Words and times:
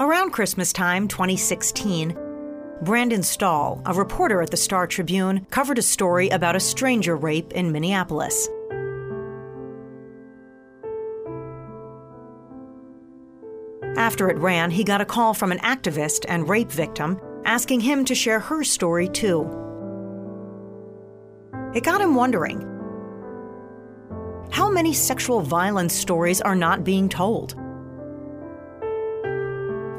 Around 0.00 0.30
Christmas 0.30 0.72
time 0.72 1.08
2016, 1.08 2.16
Brandon 2.80 3.22
Stahl, 3.22 3.82
a 3.84 3.92
reporter 3.92 4.40
at 4.40 4.50
the 4.50 4.56
Star 4.56 4.86
Tribune, 4.86 5.44
covered 5.50 5.78
a 5.78 5.82
story 5.82 6.30
about 6.30 6.56
a 6.56 6.60
stranger 6.60 7.14
rape 7.14 7.52
in 7.52 7.70
Minneapolis. 7.70 8.48
After 13.98 14.30
it 14.30 14.38
ran, 14.38 14.70
he 14.70 14.84
got 14.84 15.02
a 15.02 15.04
call 15.04 15.34
from 15.34 15.52
an 15.52 15.58
activist 15.58 16.24
and 16.28 16.48
rape 16.48 16.72
victim 16.72 17.20
asking 17.44 17.80
him 17.80 18.06
to 18.06 18.14
share 18.14 18.40
her 18.40 18.64
story 18.64 19.06
too. 19.06 19.42
It 21.74 21.84
got 21.84 22.00
him 22.00 22.14
wondering 22.14 22.62
how 24.50 24.70
many 24.70 24.94
sexual 24.94 25.42
violence 25.42 25.92
stories 25.92 26.40
are 26.40 26.56
not 26.56 26.84
being 26.84 27.10
told? 27.10 27.59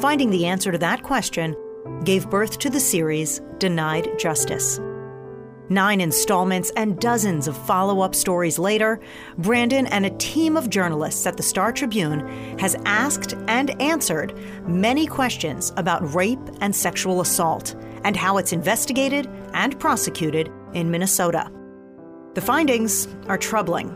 Finding 0.02 0.32
the 0.32 0.48
answer 0.48 0.72
to 0.72 0.80
that 0.80 1.04
question 1.04 1.55
gave 2.04 2.28
birth 2.28 2.58
to 2.58 2.72
the 2.72 2.80
series 2.80 3.40
Denied 3.59 4.18
Justice. 4.18 4.80
Nine 5.70 6.02
installments 6.02 6.72
and 6.76 7.00
dozens 7.00 7.48
of 7.48 7.55
follow 7.55 8.02
up 8.02 8.16
stories 8.16 8.58
later, 8.58 9.00
Brandon 9.38 9.86
and 9.86 10.08
a 10.08 10.18
team 10.18 10.58
of 10.58 10.72
journalists 10.72 11.28
at 11.28 11.38
the 11.38 11.44
Star 11.44 11.72
Tribune 11.72 12.28
has 12.58 12.76
asked 12.86 13.36
and 13.48 13.80
answered 13.80 14.34
many 14.68 15.06
questions 15.06 15.72
about 15.78 16.16
rape 16.16 16.50
and 16.62 16.76
sexual 16.76 17.22
assault 17.22 17.76
and 18.04 18.18
how 18.18 18.38
it's 18.38 18.54
investigated 18.54 19.30
and 19.54 19.80
prosecuted 19.80 20.52
in 20.73 20.90
Minnesota. 20.90 21.52
The 22.34 22.42
findings 22.42 23.08
are 23.28 23.38
troubling, 23.38 23.90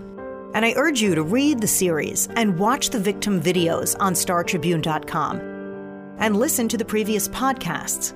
and 0.53 0.63
I 0.63 0.73
urge 0.75 1.01
you 1.01 1.15
to 1.15 1.23
read 1.23 1.61
the 1.61 1.67
series 1.67 2.27
and 2.35 2.59
watch 2.59 2.91
the 2.91 2.99
victim 2.99 3.41
videos 3.41 3.95
on 3.99 4.13
StarTribune.com 4.13 5.54
and 6.17 6.37
listen 6.37 6.67
to 6.69 6.77
the 6.77 6.85
previous 6.85 7.27
podcasts. 7.29 8.13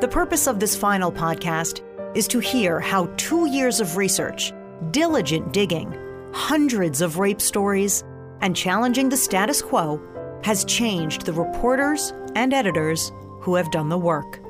The 0.00 0.08
purpose 0.08 0.46
of 0.46 0.60
this 0.60 0.76
final 0.76 1.10
podcast 1.10 1.80
is 2.16 2.28
to 2.28 2.38
hear 2.38 2.80
how 2.80 3.06
two 3.16 3.46
years 3.48 3.80
of 3.80 3.96
research, 3.96 4.52
diligent 4.90 5.52
digging, 5.52 5.96
hundreds 6.32 7.00
of 7.00 7.18
rape 7.18 7.40
stories, 7.40 8.04
and 8.40 8.54
challenging 8.54 9.08
the 9.08 9.16
status 9.16 9.62
quo 9.62 10.00
has 10.44 10.64
changed 10.64 11.24
the 11.24 11.32
reporters 11.32 12.12
and 12.34 12.52
editors 12.52 13.10
who 13.40 13.54
have 13.54 13.70
done 13.70 13.88
the 13.88 13.98
work. 13.98 14.40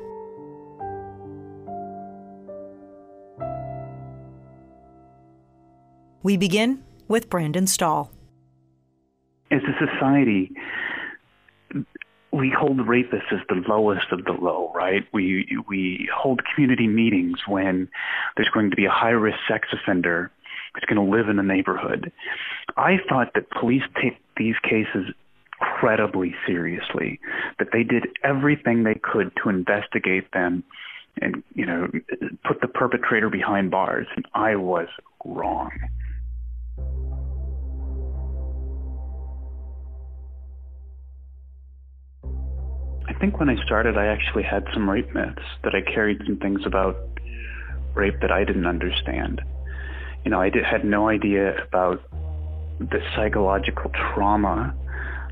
We 6.23 6.35
begin 6.35 6.83
with 7.07 7.29
Brandon 7.29 7.67
Stahl 7.67 8.11
as 9.51 9.61
a 9.63 9.85
society, 9.85 10.51
we 12.31 12.53
hold 12.55 12.77
rapists 12.79 13.31
as 13.31 13.39
the 13.49 13.63
lowest 13.67 14.11
of 14.11 14.25
the 14.25 14.33
low, 14.33 14.71
right? 14.75 15.05
We 15.13 15.57
we 15.67 16.09
hold 16.13 16.41
community 16.53 16.87
meetings 16.87 17.39
when 17.47 17.87
there's 18.35 18.49
going 18.49 18.69
to 18.69 18.75
be 18.75 18.85
a 18.85 18.91
high 18.91 19.11
risk 19.11 19.37
sex 19.47 19.69
offender 19.71 20.31
that's 20.73 20.85
going 20.85 21.03
to 21.03 21.15
live 21.15 21.29
in 21.29 21.37
the 21.37 21.43
neighborhood. 21.43 22.11
I 22.75 22.97
thought 23.09 23.33
that 23.33 23.49
police 23.49 23.83
take 24.01 24.17
these 24.35 24.55
cases 24.63 25.13
incredibly 25.59 26.35
seriously, 26.45 27.19
that 27.59 27.69
they 27.71 27.83
did 27.83 28.07
everything 28.23 28.83
they 28.83 28.95
could 28.95 29.31
to 29.43 29.49
investigate 29.49 30.31
them 30.31 30.63
and 31.19 31.43
you 31.55 31.65
know 31.65 31.87
put 32.45 32.61
the 32.61 32.67
perpetrator 32.67 33.29
behind 33.29 33.71
bars, 33.71 34.07
and 34.15 34.25
I 34.33 34.55
was 34.55 34.87
wrong. 35.25 35.71
Think 43.19 43.39
when 43.39 43.49
I 43.49 43.55
started, 43.65 43.97
I 43.97 44.07
actually 44.07 44.43
had 44.43 44.65
some 44.73 44.89
rape 44.89 45.13
myths 45.13 45.41
that 45.63 45.73
I 45.75 45.81
carried 45.81 46.21
some 46.25 46.37
things 46.37 46.61
about 46.65 46.95
rape 47.93 48.19
that 48.21 48.31
I 48.31 48.43
didn't 48.43 48.67
understand. 48.67 49.41
You 50.23 50.31
know, 50.31 50.41
I 50.41 50.49
did, 50.49 50.63
had 50.63 50.85
no 50.85 51.09
idea 51.09 51.63
about 51.63 52.01
the 52.79 52.99
psychological 53.15 53.91
trauma 53.91 54.75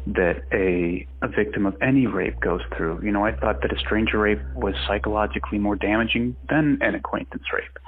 that 0.08 0.42
a, 0.52 1.08
a 1.22 1.28
victim 1.28 1.66
of 1.66 1.76
any 1.82 2.06
rape 2.08 2.40
goes 2.40 2.62
through. 2.76 3.02
You 3.04 3.12
know, 3.12 3.26
I 3.26 3.36
thought 3.36 3.62
that 3.62 3.74
a 3.74 3.80
stranger 3.80 4.20
rape 4.20 4.42
was 4.56 4.76
psychologically 4.88 5.58
more 5.58 5.76
damaging 5.76 6.36
than 6.50 6.78
an 6.82 6.96
acquaintance 6.96 7.44
rape. 7.54 7.80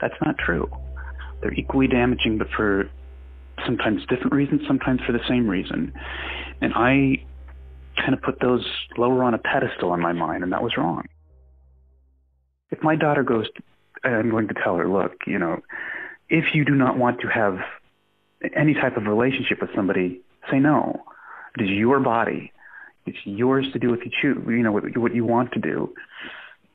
That's 0.00 0.14
not 0.24 0.36
true. 0.38 0.68
They're 1.40 1.54
equally 1.54 1.86
damaging, 1.86 2.38
but 2.38 2.48
for 2.56 2.90
sometimes 3.64 4.02
different 4.06 4.32
reasons, 4.32 4.62
sometimes 4.66 5.00
for 5.06 5.12
the 5.12 5.20
same 5.28 5.48
reason. 5.48 5.92
And 6.60 6.72
I 6.74 7.24
kind 8.00 8.14
of 8.14 8.22
put 8.22 8.40
those 8.40 8.64
lower 8.96 9.22
on 9.24 9.34
a 9.34 9.38
pedestal 9.38 9.94
in 9.94 10.00
my 10.00 10.12
mind, 10.12 10.42
and 10.42 10.52
that 10.52 10.62
was 10.62 10.76
wrong. 10.76 11.04
If 12.70 12.82
my 12.82 12.96
daughter 12.96 13.22
goes, 13.22 13.46
I'm 14.04 14.30
going 14.30 14.48
to 14.48 14.54
tell 14.54 14.76
her, 14.76 14.88
look, 14.88 15.12
you 15.26 15.38
know, 15.38 15.60
if 16.28 16.54
you 16.54 16.64
do 16.64 16.74
not 16.74 16.96
want 16.96 17.20
to 17.20 17.28
have 17.28 17.58
any 18.56 18.74
type 18.74 18.96
of 18.96 19.04
relationship 19.04 19.60
with 19.60 19.70
somebody, 19.74 20.20
say 20.50 20.58
no. 20.58 21.02
It 21.58 21.64
is 21.64 21.70
your 21.70 22.00
body. 22.00 22.52
It's 23.06 23.18
yours 23.24 23.66
to 23.72 23.78
do 23.78 23.92
if 23.92 24.00
you 24.04 24.10
choose, 24.10 24.38
you 24.46 24.62
know, 24.62 24.72
what, 24.72 24.96
what 24.96 25.14
you 25.14 25.24
want 25.24 25.52
to 25.52 25.58
do. 25.58 25.92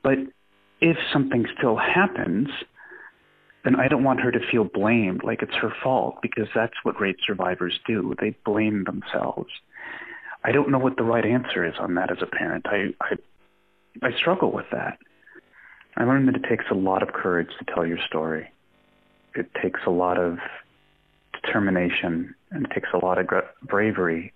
But 0.02 0.18
if 0.80 0.96
something 1.12 1.46
still 1.56 1.76
happens, 1.76 2.48
then 3.64 3.74
I 3.74 3.88
don't 3.88 4.04
want 4.04 4.20
her 4.20 4.30
to 4.30 4.38
feel 4.50 4.64
blamed 4.64 5.24
like 5.24 5.42
it's 5.42 5.54
her 5.54 5.72
fault 5.82 6.18
because 6.22 6.46
that's 6.54 6.74
what 6.82 7.00
rape 7.00 7.16
survivors 7.26 7.80
do. 7.86 8.14
They 8.20 8.36
blame 8.44 8.84
themselves. 8.84 9.50
I 10.46 10.52
don't 10.52 10.70
know 10.70 10.78
what 10.78 10.96
the 10.96 11.02
right 11.02 11.26
answer 11.26 11.66
is 11.66 11.74
on 11.80 11.96
that 11.96 12.12
as 12.12 12.18
a 12.22 12.26
parent. 12.26 12.66
I, 12.68 12.94
I, 13.00 13.16
I 14.06 14.16
struggle 14.16 14.52
with 14.52 14.66
that. 14.70 14.96
I 15.96 16.04
learned 16.04 16.28
that 16.28 16.36
it 16.36 16.44
takes 16.48 16.66
a 16.70 16.74
lot 16.74 17.02
of 17.02 17.12
courage 17.12 17.48
to 17.58 17.74
tell 17.74 17.84
your 17.84 17.98
story. 18.06 18.52
It 19.34 19.50
takes 19.60 19.80
a 19.88 19.90
lot 19.90 20.18
of 20.18 20.38
determination 21.32 22.32
and 22.52 22.64
it 22.64 22.70
takes 22.72 22.88
a 22.94 23.04
lot 23.04 23.18
of 23.18 23.26
bravery 23.62 24.32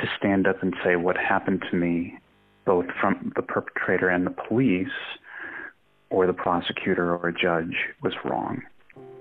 to 0.00 0.06
stand 0.18 0.46
up 0.46 0.62
and 0.62 0.74
say 0.82 0.96
what 0.96 1.18
happened 1.18 1.62
to 1.70 1.76
me, 1.76 2.18
both 2.64 2.86
from 2.98 3.30
the 3.36 3.42
perpetrator 3.42 4.08
and 4.08 4.26
the 4.26 4.34
police, 4.48 4.88
or 6.08 6.26
the 6.26 6.32
prosecutor 6.32 7.14
or 7.14 7.28
a 7.28 7.34
judge, 7.34 7.76
was 8.02 8.14
wrong. 8.24 8.62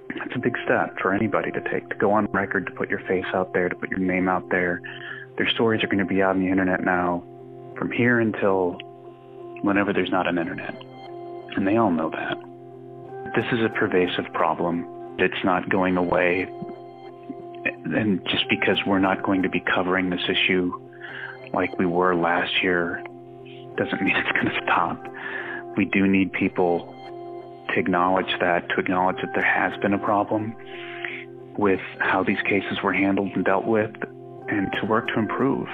It's 0.09 0.35
a 0.35 0.39
big 0.39 0.55
step 0.63 0.95
for 1.01 1.13
anybody 1.13 1.51
to 1.51 1.61
take, 1.69 1.89
to 1.89 1.95
go 1.95 2.11
on 2.11 2.27
record, 2.31 2.67
to 2.67 2.71
put 2.71 2.89
your 2.89 2.99
face 3.07 3.25
out 3.33 3.51
there, 3.53 3.67
to 3.67 3.75
put 3.75 3.89
your 3.89 3.99
name 3.99 4.29
out 4.29 4.49
there, 4.49 4.79
their 5.37 5.49
stories 5.49 5.83
are 5.83 5.87
going 5.87 5.99
to 5.99 6.05
be 6.05 6.21
out 6.21 6.35
on 6.35 6.41
the 6.41 6.49
internet 6.49 6.83
now 6.83 7.23
from 7.77 7.91
here 7.91 8.19
until 8.19 8.77
whenever 9.61 9.93
there's 9.93 10.11
not 10.11 10.27
an 10.27 10.37
internet. 10.37 10.75
And 11.55 11.67
they 11.67 11.77
all 11.77 11.91
know 11.91 12.09
that. 12.09 12.37
This 13.35 13.45
is 13.51 13.65
a 13.65 13.69
pervasive 13.69 14.31
problem. 14.33 14.85
It's 15.17 15.43
not 15.43 15.69
going 15.69 15.97
away. 15.97 16.47
And 17.85 18.23
just 18.25 18.45
because 18.49 18.77
we're 18.85 18.99
not 18.99 19.23
going 19.23 19.43
to 19.43 19.49
be 19.49 19.59
covering 19.59 20.09
this 20.09 20.21
issue 20.29 20.71
like 21.53 21.77
we 21.77 21.85
were 21.85 22.15
last 22.15 22.51
year 22.61 23.03
doesn't 23.77 24.01
mean 24.03 24.15
it's 24.15 24.31
going 24.33 24.45
to 24.45 24.59
stop. 24.63 25.03
We 25.77 25.85
do 25.85 26.07
need 26.07 26.31
people 26.33 26.93
to 27.73 27.79
acknowledge 27.79 28.39
that, 28.39 28.69
to 28.69 28.79
acknowledge 28.79 29.17
that 29.21 29.31
there 29.33 29.43
has 29.43 29.79
been 29.81 29.93
a 29.93 29.97
problem 29.97 30.55
with 31.57 31.79
how 31.99 32.23
these 32.23 32.41
cases 32.47 32.81
were 32.83 32.93
handled 32.93 33.31
and 33.35 33.45
dealt 33.45 33.65
with, 33.65 33.91
and 34.49 34.71
to 34.79 34.85
work 34.85 35.07
to 35.09 35.19
improve. 35.19 35.67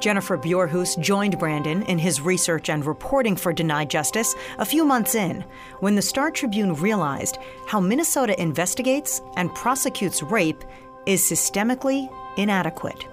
Jennifer 0.00 0.36
Bjorhus 0.36 0.96
joined 1.00 1.38
Brandon 1.38 1.82
in 1.84 1.98
his 1.98 2.20
research 2.20 2.68
and 2.68 2.84
reporting 2.84 3.34
for 3.34 3.52
Denied 3.52 3.90
Justice 3.90 4.34
a 4.58 4.64
few 4.64 4.84
months 4.84 5.14
in 5.14 5.44
when 5.80 5.96
the 5.96 6.02
Star 6.02 6.30
Tribune 6.30 6.74
realized 6.74 7.38
how 7.66 7.80
Minnesota 7.80 8.40
investigates 8.40 9.20
and 9.36 9.52
prosecutes 9.54 10.22
rape 10.22 10.62
is 11.06 11.22
systemically 11.22 12.08
inadequate. 12.36 13.06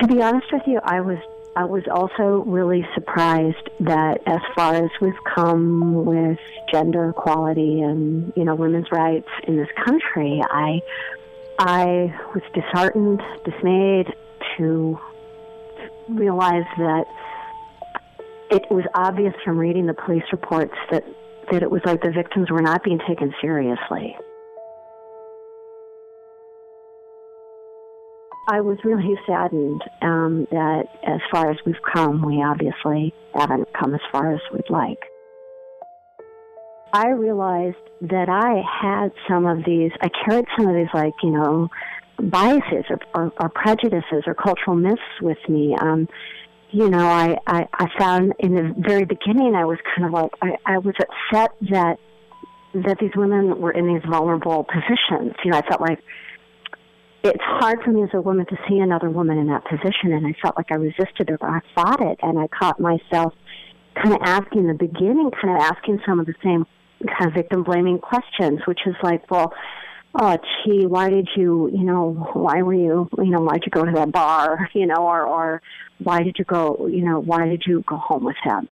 To 0.00 0.06
be 0.06 0.20
honest 0.20 0.46
with 0.52 0.62
you, 0.66 0.80
I 0.84 1.00
was 1.00 1.18
I 1.56 1.64
was 1.64 1.82
also 1.90 2.44
really 2.46 2.86
surprised 2.94 3.68
that 3.80 4.20
as 4.26 4.40
far 4.54 4.74
as 4.74 4.90
we've 5.00 5.24
come 5.34 6.04
with 6.04 6.38
gender 6.70 7.10
equality 7.10 7.80
and 7.80 8.32
you 8.36 8.44
know 8.44 8.54
women's 8.54 8.90
rights 8.92 9.28
in 9.44 9.56
this 9.56 9.68
country, 9.84 10.40
I 10.48 10.80
I 11.58 12.14
was 12.34 12.42
disheartened, 12.54 13.20
dismayed 13.44 14.14
to 14.56 14.98
realize 16.08 16.66
that 16.78 17.06
it 18.50 18.70
was 18.70 18.84
obvious 18.94 19.34
from 19.44 19.58
reading 19.58 19.86
the 19.86 19.94
police 19.94 20.24
reports 20.32 20.74
that 20.90 21.04
that 21.50 21.62
it 21.62 21.70
was 21.70 21.82
like 21.84 22.02
the 22.02 22.10
victims 22.10 22.50
were 22.50 22.62
not 22.62 22.84
being 22.84 23.00
taken 23.06 23.34
seriously. 23.40 24.16
I 28.50 28.62
was 28.62 28.78
really 28.82 29.14
saddened 29.26 29.82
um, 30.00 30.46
that 30.50 30.84
as 31.06 31.20
far 31.30 31.50
as 31.50 31.58
we've 31.66 31.82
come, 31.94 32.24
we 32.24 32.42
obviously 32.42 33.12
haven't 33.34 33.68
come 33.78 33.94
as 33.94 34.00
far 34.10 34.32
as 34.32 34.40
we'd 34.50 34.70
like. 34.70 34.98
I 36.94 37.08
realized 37.08 37.76
that 38.00 38.30
I 38.30 38.62
had 38.64 39.12
some 39.28 39.44
of 39.44 39.66
these, 39.66 39.90
I 40.00 40.08
carried 40.24 40.46
some 40.56 40.66
of 40.66 40.74
these, 40.74 40.88
like, 40.94 41.12
you 41.22 41.32
know, 41.32 41.68
biases 42.18 42.86
or, 42.88 42.98
or, 43.14 43.32
or 43.38 43.50
prejudices 43.50 44.24
or 44.26 44.32
cultural 44.32 44.76
myths 44.76 45.02
with 45.20 45.36
me. 45.50 45.76
Um, 45.78 46.08
you 46.70 46.88
know, 46.88 47.06
I, 47.06 47.36
I, 47.46 47.68
I 47.74 47.86
found 47.98 48.32
in 48.38 48.54
the 48.54 48.74
very 48.78 49.04
beginning, 49.04 49.56
I 49.56 49.66
was 49.66 49.76
kind 49.94 50.06
of 50.06 50.12
like, 50.14 50.30
I, 50.40 50.56
I 50.64 50.78
was 50.78 50.94
upset 50.98 51.50
that, 51.70 51.98
that 52.72 52.96
these 52.98 53.12
women 53.14 53.60
were 53.60 53.72
in 53.72 53.86
these 53.86 54.02
vulnerable 54.08 54.64
positions. 54.64 55.34
You 55.44 55.50
know, 55.50 55.58
I 55.58 55.68
felt 55.68 55.82
like 55.82 55.98
it's 57.28 57.42
hard 57.42 57.82
for 57.82 57.90
me 57.90 58.02
as 58.02 58.10
a 58.14 58.20
woman 58.20 58.46
to 58.46 58.56
see 58.68 58.78
another 58.78 59.10
woman 59.10 59.38
in 59.38 59.46
that 59.48 59.64
position, 59.64 60.12
and 60.12 60.26
I 60.26 60.34
felt 60.40 60.56
like 60.56 60.70
I 60.70 60.76
resisted 60.76 61.30
it 61.30 61.38
or 61.40 61.48
I 61.48 61.60
fought 61.74 62.00
it, 62.00 62.18
and 62.22 62.38
I 62.38 62.48
caught 62.48 62.80
myself 62.80 63.34
kind 63.94 64.14
of 64.14 64.20
asking 64.22 64.60
in 64.60 64.68
the 64.68 64.74
beginning, 64.74 65.30
kind 65.40 65.54
of 65.54 65.60
asking 65.60 66.00
some 66.06 66.20
of 66.20 66.26
the 66.26 66.34
same 66.42 66.66
kind 67.06 67.28
of 67.28 67.34
victim 67.34 67.62
blaming 67.62 67.98
questions, 67.98 68.60
which 68.66 68.80
is 68.86 68.94
like, 69.02 69.30
well, 69.30 69.52
oh 70.20 70.36
gee, 70.64 70.86
why 70.86 71.10
did 71.10 71.28
you, 71.36 71.70
you 71.72 71.84
know, 71.84 72.28
why 72.32 72.62
were 72.62 72.74
you, 72.74 73.08
you 73.18 73.30
know, 73.30 73.40
why'd 73.40 73.62
you 73.64 73.70
go 73.70 73.84
to 73.84 73.92
that 73.92 74.12
bar, 74.12 74.68
you 74.74 74.86
know, 74.86 75.06
or 75.06 75.26
or 75.26 75.62
why 76.02 76.22
did 76.22 76.36
you 76.38 76.44
go, 76.44 76.86
you 76.90 77.04
know, 77.04 77.20
why 77.20 77.46
did 77.46 77.64
you 77.66 77.84
go 77.86 77.96
home 77.96 78.24
with 78.24 78.36
him? 78.42 78.68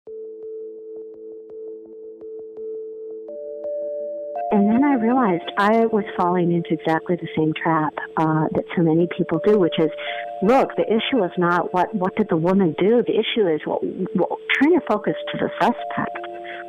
I 4.94 4.96
realized 4.96 5.50
I 5.58 5.87
was 5.87 6.05
falling 6.17 6.52
into 6.52 6.75
exactly 6.75 7.17
the 7.17 7.26
same 7.37 7.52
trap 7.61 7.94
uh, 8.17 8.46
that 8.55 8.62
so 8.76 8.82
many 8.82 9.08
people 9.19 9.41
do, 9.44 9.58
which 9.58 9.75
is, 9.81 9.91
look, 10.41 10.70
the 10.76 10.87
issue 10.87 11.25
is 11.25 11.32
not 11.37 11.75
what 11.75 11.93
what 11.93 12.14
did 12.14 12.29
the 12.29 12.37
woman 12.37 12.76
do. 12.79 13.02
The 13.05 13.19
issue 13.19 13.49
is 13.49 13.61
what, 13.64 13.82
what 14.14 14.38
trying 14.55 14.79
to 14.79 14.87
focus 14.87 15.14
to 15.32 15.38
the 15.38 15.50
suspect. 15.61 16.19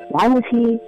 Why 0.09 0.27
was 0.27 0.41
he 0.49 0.79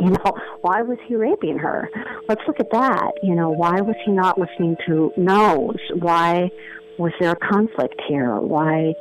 you 0.00 0.10
know, 0.10 0.34
why 0.60 0.82
was 0.82 0.98
he 1.06 1.16
raping 1.16 1.58
her? 1.58 1.88
Let's 2.28 2.42
look 2.46 2.60
at 2.60 2.70
that. 2.70 3.12
You 3.24 3.34
know, 3.34 3.50
why 3.50 3.80
was 3.80 3.96
he 4.04 4.12
not 4.12 4.38
listening 4.38 4.76
to 4.86 5.12
no's? 5.16 5.78
Why 5.98 6.50
was 6.98 7.12
there 7.20 7.32
a 7.32 7.36
conflict 7.36 8.00
here? 8.08 8.36
Why, 8.36 8.94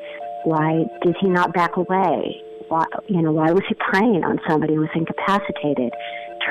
why 0.45 0.85
did 1.03 1.15
he 1.19 1.27
not 1.29 1.53
back 1.53 1.77
away? 1.77 2.41
Why, 2.69 2.85
you 3.07 3.21
know, 3.21 3.31
why 3.31 3.51
was 3.51 3.63
he 3.67 3.75
preying 3.75 4.23
on 4.23 4.39
somebody 4.47 4.75
who 4.75 4.81
was 4.81 4.89
incapacitated? 4.95 5.93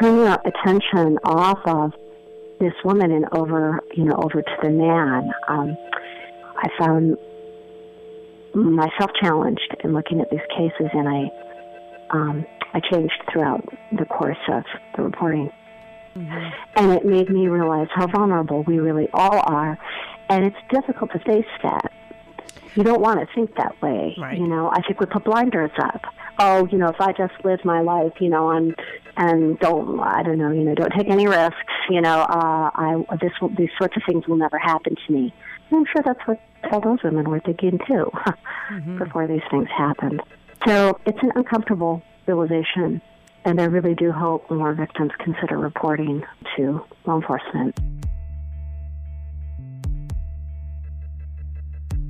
Turning 0.02 0.26
our 0.26 0.42
attention 0.44 1.16
off 1.22 1.60
of 1.64 1.92
this 2.58 2.72
woman 2.84 3.12
and 3.12 3.24
over, 3.30 3.78
you 3.94 4.04
know, 4.04 4.16
over 4.16 4.42
to 4.42 4.56
the 4.60 4.68
man. 4.68 5.30
Um, 5.46 5.76
I 6.56 6.68
found 6.76 7.16
myself 8.52 9.12
challenged 9.22 9.76
in 9.84 9.92
looking 9.92 10.20
at 10.20 10.28
these 10.28 10.40
cases, 10.56 10.90
and 10.92 11.08
I 11.08 11.30
um, 12.10 12.44
I 12.74 12.80
changed 12.80 13.14
throughout 13.30 13.64
the 13.96 14.04
course 14.04 14.38
of 14.48 14.64
the 14.96 15.02
reporting. 15.02 15.52
Mm-hmm. 16.16 16.48
And 16.74 16.92
it 16.92 17.04
made 17.04 17.30
me 17.30 17.46
realize 17.46 17.86
how 17.94 18.08
vulnerable 18.08 18.64
we 18.64 18.80
really 18.80 19.08
all 19.14 19.38
are. 19.38 19.78
And 20.28 20.44
it's 20.44 20.56
difficult 20.68 21.12
to 21.12 21.20
face 21.20 21.46
that. 21.62 21.92
You 22.74 22.82
don't 22.82 23.00
want 23.00 23.20
to 23.20 23.34
think 23.36 23.54
that 23.56 23.80
way. 23.80 24.16
Right. 24.18 24.36
You 24.36 24.48
know, 24.48 24.68
I 24.68 24.82
think 24.82 24.98
we 24.98 25.06
put 25.06 25.24
blinders 25.24 25.70
up. 25.78 26.02
Oh, 26.40 26.66
you 26.66 26.78
know, 26.78 26.88
if 26.88 27.00
I 27.00 27.12
just 27.12 27.34
live 27.44 27.64
my 27.64 27.82
life, 27.82 28.12
you 28.20 28.30
know, 28.30 28.50
and 28.50 28.74
and 29.16 29.58
don't, 29.58 30.00
I 30.00 30.22
don't 30.22 30.38
know, 30.38 30.50
you 30.50 30.62
know, 30.62 30.74
don't 30.74 30.92
take 30.92 31.08
any 31.08 31.26
risks. 31.26 31.56
You 31.90 32.00
know, 32.00 32.20
uh, 32.20 32.70
I 32.74 33.04
this 33.20 33.32
will, 33.40 33.50
these 33.50 33.70
sorts 33.78 33.96
of 33.96 34.02
things 34.06 34.26
will 34.26 34.36
never 34.36 34.58
happen 34.58 34.96
to 35.06 35.12
me. 35.12 35.34
And 35.70 35.78
I'm 35.78 35.84
sure 35.86 36.02
that's 36.04 36.26
what 36.26 36.40
all 36.70 36.80
those 36.80 37.02
women 37.02 37.28
were 37.28 37.40
thinking 37.40 37.78
too, 37.86 38.10
mm-hmm. 38.70 38.98
before 38.98 39.26
these 39.26 39.42
things 39.50 39.68
happened. 39.76 40.22
So 40.66 40.98
it's 41.06 41.18
an 41.22 41.32
uncomfortable 41.34 42.02
realization. 42.26 43.00
And 43.44 43.60
I 43.60 43.64
really 43.64 43.94
do 43.94 44.12
hope 44.12 44.48
more 44.50 44.72
victims 44.72 45.10
consider 45.18 45.58
reporting 45.58 46.24
to 46.56 46.84
law 47.06 47.16
enforcement. 47.16 47.76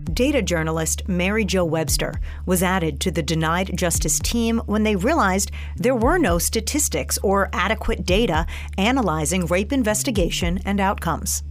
Data 0.04 0.42
journalist 0.42 1.08
Mary 1.08 1.44
Jo 1.44 1.64
Webster 1.64 2.20
was 2.44 2.62
added 2.62 3.00
to 3.00 3.10
the 3.10 3.22
Denied 3.22 3.70
Justice 3.76 4.18
team 4.18 4.60
when 4.66 4.82
they 4.82 4.96
realized 4.96 5.50
there 5.76 5.94
were 5.94 6.18
no 6.18 6.38
statistics 6.38 7.18
or 7.22 7.48
adequate 7.52 8.04
data 8.04 8.46
analyzing 8.76 9.46
rape 9.46 9.72
investigation 9.72 10.60
and 10.64 10.80
outcomes. 10.80 11.42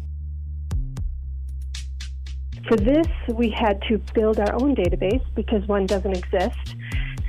For 2.67 2.75
this, 2.77 3.07
we 3.33 3.49
had 3.49 3.81
to 3.89 3.97
build 4.13 4.39
our 4.39 4.53
own 4.53 4.75
database 4.75 5.23
because 5.35 5.67
one 5.67 5.85
doesn't 5.85 6.15
exist. 6.15 6.75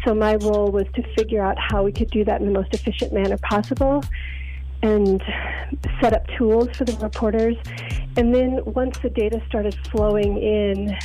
So 0.04 0.14
my 0.14 0.34
role 0.36 0.70
was 0.70 0.86
to 0.94 1.02
figure 1.16 1.42
out 1.42 1.56
how 1.58 1.82
we 1.84 1.92
could 1.92 2.10
do 2.10 2.24
that 2.24 2.40
in 2.40 2.46
the 2.46 2.52
most 2.52 2.74
efficient 2.74 3.12
manner 3.12 3.38
possible 3.38 4.04
and 4.82 5.22
set 6.00 6.12
up 6.12 6.26
tools 6.36 6.68
for 6.76 6.84
the 6.84 6.96
reporters. 6.96 7.56
And 8.16 8.34
then 8.34 8.60
once 8.64 8.98
the 8.98 9.10
data 9.10 9.42
started 9.48 9.74
flowing 9.90 10.38
in, 10.38 10.96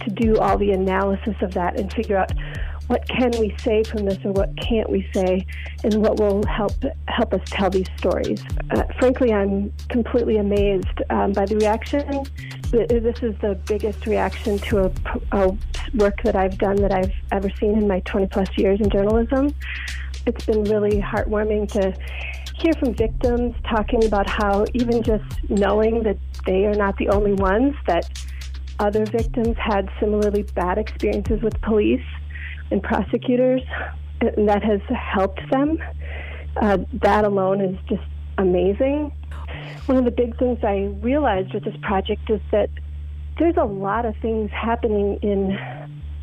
to 0.00 0.10
do 0.10 0.38
all 0.38 0.58
the 0.58 0.72
analysis 0.72 1.36
of 1.42 1.52
that 1.54 1.78
and 1.78 1.92
figure 1.92 2.16
out 2.16 2.32
what 2.86 3.06
can 3.08 3.30
we 3.38 3.54
say 3.58 3.84
from 3.84 4.04
this 4.04 4.18
or 4.24 4.32
what 4.32 4.50
can't 4.56 4.90
we 4.90 5.08
say 5.14 5.46
and 5.84 5.94
what 6.02 6.18
will 6.18 6.44
help 6.46 6.72
help 7.06 7.32
us 7.32 7.40
tell 7.46 7.70
these 7.70 7.86
stories. 7.96 8.42
Uh, 8.72 8.82
frankly, 8.98 9.32
I'm 9.32 9.72
completely 9.88 10.38
amazed 10.38 11.00
um, 11.08 11.32
by 11.32 11.46
the 11.46 11.56
reaction. 11.56 12.24
This 12.72 13.22
is 13.22 13.36
the 13.40 13.56
biggest 13.66 14.06
reaction 14.06 14.58
to 14.58 14.86
a, 14.86 14.92
a 15.30 15.56
work 15.94 16.20
that 16.24 16.34
I've 16.34 16.58
done 16.58 16.76
that 16.76 16.92
I've 16.92 17.12
ever 17.30 17.48
seen 17.60 17.78
in 17.78 17.86
my 17.86 18.00
20 18.00 18.26
plus 18.26 18.48
years 18.58 18.80
in 18.80 18.90
journalism. 18.90 19.54
It's 20.26 20.44
been 20.44 20.64
really 20.64 21.00
heartwarming 21.00 21.70
to 21.72 21.94
hear 22.60 22.72
from 22.74 22.94
victims 22.94 23.54
talking 23.68 24.04
about 24.04 24.28
how 24.28 24.66
even 24.74 25.02
just 25.02 25.24
knowing 25.48 26.02
that 26.02 26.18
they 26.46 26.66
are 26.66 26.74
not 26.74 26.96
the 26.98 27.08
only 27.08 27.32
ones, 27.32 27.74
that 27.86 28.10
other 28.78 29.06
victims 29.06 29.56
had 29.58 29.88
similarly 29.98 30.42
bad 30.42 30.76
experiences 30.76 31.42
with 31.42 31.58
police 31.62 32.04
and 32.70 32.82
prosecutors, 32.82 33.62
and 34.20 34.48
that 34.48 34.62
has 34.62 34.80
helped 34.88 35.40
them. 35.50 35.78
Uh, 36.60 36.78
that 36.92 37.24
alone 37.24 37.60
is 37.60 37.78
just 37.88 38.02
amazing. 38.36 39.12
One 39.86 39.96
of 39.96 40.04
the 40.04 40.10
big 40.10 40.38
things 40.38 40.58
I 40.62 40.92
realized 41.00 41.54
with 41.54 41.64
this 41.64 41.76
project 41.82 42.28
is 42.28 42.40
that 42.50 42.68
there's 43.38 43.56
a 43.56 43.64
lot 43.64 44.04
of 44.04 44.14
things 44.18 44.50
happening 44.50 45.18
in 45.22 45.58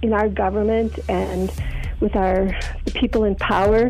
in 0.03 0.13
our 0.13 0.29
government 0.29 0.99
and 1.09 1.51
with 1.99 2.15
our 2.15 2.53
the 2.85 2.91
people 2.91 3.23
in 3.23 3.35
power 3.35 3.89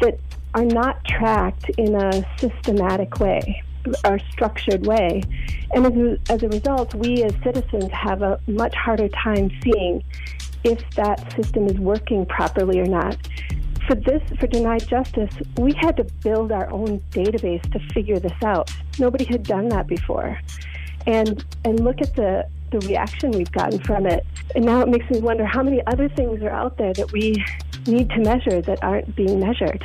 that 0.00 0.18
are 0.54 0.64
not 0.64 1.04
tracked 1.04 1.68
in 1.70 1.94
a 1.94 2.24
systematic 2.38 3.18
way 3.18 3.62
or 4.04 4.18
structured 4.30 4.86
way. 4.86 5.22
And 5.72 5.86
as 5.86 5.92
a, 5.92 6.32
as 6.32 6.42
a 6.42 6.48
result, 6.48 6.94
we 6.94 7.22
as 7.24 7.34
citizens 7.42 7.90
have 7.90 8.22
a 8.22 8.40
much 8.46 8.74
harder 8.74 9.08
time 9.08 9.50
seeing 9.62 10.02
if 10.62 10.82
that 10.92 11.32
system 11.34 11.66
is 11.66 11.78
working 11.78 12.24
properly 12.26 12.80
or 12.80 12.86
not. 12.86 13.16
For 13.86 13.96
this, 13.96 14.22
for 14.38 14.46
denied 14.46 14.88
justice, 14.88 15.34
we 15.58 15.74
had 15.74 15.96
to 15.98 16.04
build 16.22 16.52
our 16.52 16.70
own 16.70 17.00
database 17.10 17.70
to 17.72 17.78
figure 17.92 18.18
this 18.18 18.32
out. 18.42 18.70
Nobody 18.98 19.24
had 19.24 19.42
done 19.42 19.68
that 19.68 19.86
before. 19.86 20.40
And, 21.06 21.44
and 21.66 21.80
look 21.80 22.00
at 22.00 22.16
the, 22.16 22.48
the 22.70 22.78
reaction 22.86 23.32
we've 23.32 23.52
gotten 23.52 23.80
from 23.80 24.06
it. 24.06 24.24
And 24.54 24.64
now 24.64 24.80
it 24.80 24.88
makes 24.88 25.10
me 25.10 25.20
wonder 25.20 25.44
how 25.44 25.62
many 25.62 25.84
other 25.86 26.08
things 26.08 26.42
are 26.42 26.50
out 26.50 26.78
there 26.78 26.94
that 26.94 27.12
we 27.12 27.44
need 27.86 28.08
to 28.10 28.20
measure 28.20 28.62
that 28.62 28.82
aren't 28.82 29.14
being 29.14 29.38
measured. 29.38 29.84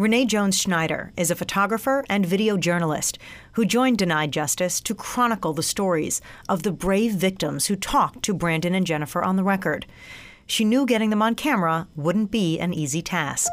Renee 0.00 0.24
Jones 0.24 0.56
Schneider 0.56 1.12
is 1.18 1.30
a 1.30 1.34
photographer 1.34 2.06
and 2.08 2.24
video 2.24 2.56
journalist 2.56 3.18
who 3.52 3.66
joined 3.66 3.98
Denied 3.98 4.32
Justice 4.32 4.80
to 4.80 4.94
chronicle 4.94 5.52
the 5.52 5.62
stories 5.62 6.22
of 6.48 6.62
the 6.62 6.72
brave 6.72 7.12
victims 7.12 7.66
who 7.66 7.76
talked 7.76 8.22
to 8.22 8.32
Brandon 8.32 8.74
and 8.74 8.86
Jennifer 8.86 9.22
on 9.22 9.36
the 9.36 9.44
record. 9.44 9.84
She 10.46 10.64
knew 10.64 10.86
getting 10.86 11.10
them 11.10 11.20
on 11.20 11.34
camera 11.34 11.86
wouldn't 11.96 12.30
be 12.30 12.58
an 12.58 12.72
easy 12.72 13.02
task. 13.02 13.52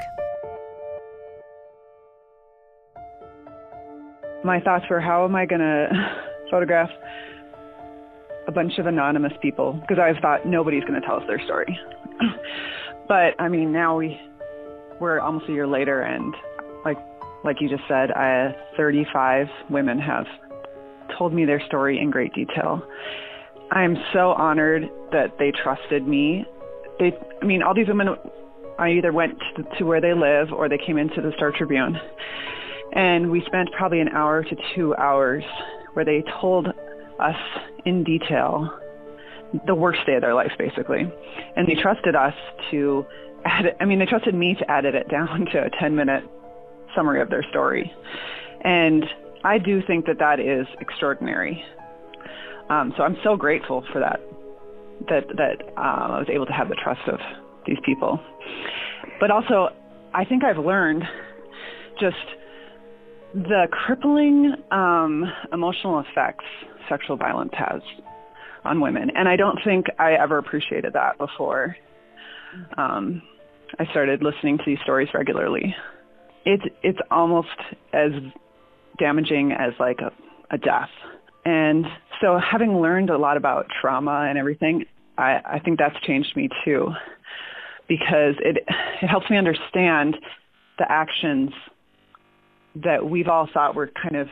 My 4.46 4.62
thoughts 4.62 4.86
were 4.90 5.02
how 5.02 5.26
am 5.26 5.36
I 5.36 5.46
going 5.46 5.60
to 5.60 5.90
photograph 6.50 6.90
a 8.48 8.54
bunch 8.54 8.78
of 8.78 8.86
anonymous 8.86 9.34
people? 9.42 9.74
Because 9.82 10.00
I 10.00 10.18
thought 10.22 10.48
nobody's 10.48 10.86
going 10.86 11.02
to 11.02 11.06
tell 11.06 11.18
us 11.18 11.28
their 11.28 11.44
story. 11.44 11.78
but 13.10 13.34
I 13.38 13.50
mean, 13.50 13.74
now 13.74 13.98
we 13.98 14.18
we're 15.00 15.20
almost 15.20 15.48
a 15.50 15.52
year 15.52 15.68
later, 15.68 16.02
and 16.02 16.34
like 16.86 16.98
like 17.44 17.62
you 17.62 17.70
just 17.70 17.84
said, 17.88 18.12
I, 18.12 18.56
35 18.76 19.48
women 19.70 20.00
have 20.00 20.26
told 21.18 21.34
me 21.34 21.46
their 21.46 21.62
story 21.66 22.00
in 22.00 22.12
great 22.12 22.34
detail. 22.34 22.82
I 23.72 23.84
am 23.84 23.96
so 24.14 24.32
honored 24.32 24.90
that 25.12 25.38
they 25.40 25.52
trusted 25.52 26.08
me. 26.08 26.46
They, 27.00 27.14
I 27.42 27.46
mean, 27.46 27.62
all 27.62 27.74
these 27.74 27.88
women, 27.88 28.10
I 28.80 28.92
either 28.92 29.14
went 29.14 29.38
to, 29.56 29.64
to 29.78 29.84
where 29.86 30.02
they 30.02 30.14
live 30.14 30.52
or 30.52 30.68
they 30.68 30.78
came 30.78 30.98
into 30.98 31.22
the 31.22 31.32
Star 31.36 31.52
Tribune, 31.52 31.98
and 32.94 33.30
we 33.30 33.44
spent 33.46 33.70
probably 33.72 34.00
an 34.00 34.10
hour 34.10 34.44
to 34.44 34.56
two 34.76 34.96
hours 34.96 35.44
where 35.94 36.06
they 36.06 36.24
told 36.42 36.68
us 37.20 37.36
in 37.86 38.04
detail 38.04 38.70
the 39.66 39.76
worst 39.76 40.00
day 40.06 40.16
of 40.16 40.22
their 40.22 40.34
life, 40.36 40.52
basically. 40.58 41.10
And 41.56 41.68
they 41.68 41.76
trusted 41.76 42.16
us 42.16 42.34
to 42.72 43.06
add, 43.46 43.76
I 43.80 43.86
mean, 43.86 44.00
they 44.00 44.06
trusted 44.06 44.36
me 44.36 44.56
to 44.60 44.72
edit 44.72 44.96
it 44.96 45.10
down 45.10 45.46
to 45.54 45.66
a 45.66 45.70
10 45.80 45.96
minute 45.96 46.24
summary 46.96 47.22
of 47.22 47.30
their 47.30 47.44
story. 47.50 47.92
And 48.62 49.06
I 49.44 49.58
do 49.58 49.82
think 49.86 50.06
that 50.08 50.20
that 50.20 50.40
is 50.40 50.68
extraordinary. 50.80 51.64
Um, 52.70 52.94
so 52.98 53.04
I'm 53.04 53.18
so 53.24 53.36
grateful 53.36 53.86
for 53.94 54.00
that, 54.00 54.20
that, 55.10 55.28
that 55.38 55.68
um, 55.78 56.12
I 56.12 56.20
was 56.20 56.28
able 56.30 56.46
to 56.46 56.54
have 56.54 56.70
the 56.70 56.76
trust 56.76 57.08
of 57.08 57.20
these 57.66 57.78
people. 57.86 58.20
But 59.20 59.32
also, 59.32 59.70
I 60.14 60.26
think 60.26 60.44
I've 60.44 60.58
learned 60.58 61.04
just 62.00 62.16
the 63.34 63.68
crippling 63.72 64.56
um, 64.72 65.26
emotional 65.54 66.00
effects 66.00 66.46
sexual 66.90 67.18
violence 67.18 67.52
has 67.54 67.82
on 68.64 68.82
women. 68.82 69.12
And 69.16 69.28
I 69.28 69.36
don't 69.36 69.60
think 69.64 69.86
I 70.00 70.14
ever 70.14 70.38
appreciated 70.38 70.94
that 70.94 71.18
before 71.18 71.76
um, 72.78 73.22
I 73.80 73.86
started 73.92 74.22
listening 74.22 74.58
to 74.58 74.64
these 74.66 74.80
stories 74.84 75.10
regularly. 75.14 75.76
It's 76.46 76.64
it's 76.84 77.00
almost 77.12 77.48
as 77.94 78.12
damaging 78.98 79.52
as 79.52 79.74
like 79.80 80.00
a, 80.00 80.12
a 80.54 80.58
death. 80.58 80.90
And 81.46 81.86
so 82.22 82.40
having 82.40 82.82
learned 82.82 83.10
a 83.10 83.18
lot 83.18 83.38
about 83.38 83.68
trauma 83.82 84.26
and 84.30 84.38
everything, 84.38 84.86
I, 85.18 85.40
I 85.46 85.60
think 85.60 85.78
that's 85.80 86.00
changed 86.02 86.36
me 86.36 86.50
too 86.66 86.90
because 87.88 88.36
it 88.40 88.58
it 89.02 89.08
helps 89.08 89.30
me 89.30 89.38
understand 89.38 90.18
the 90.78 90.90
actions 90.90 91.52
that 92.84 93.10
we've 93.10 93.28
all 93.28 93.48
thought 93.54 93.76
were 93.76 93.90
kind 94.02 94.16
of 94.16 94.28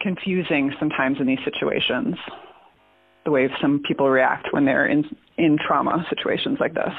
confusing 0.00 0.72
sometimes 0.78 1.18
in 1.20 1.26
these 1.26 1.38
situations. 1.44 2.16
The 3.24 3.30
way 3.30 3.48
some 3.60 3.80
people 3.86 4.10
react 4.10 4.48
when 4.52 4.64
they're 4.64 4.86
in 4.86 5.04
in 5.38 5.58
trauma 5.58 6.04
situations 6.10 6.58
like 6.60 6.74
this. 6.74 6.92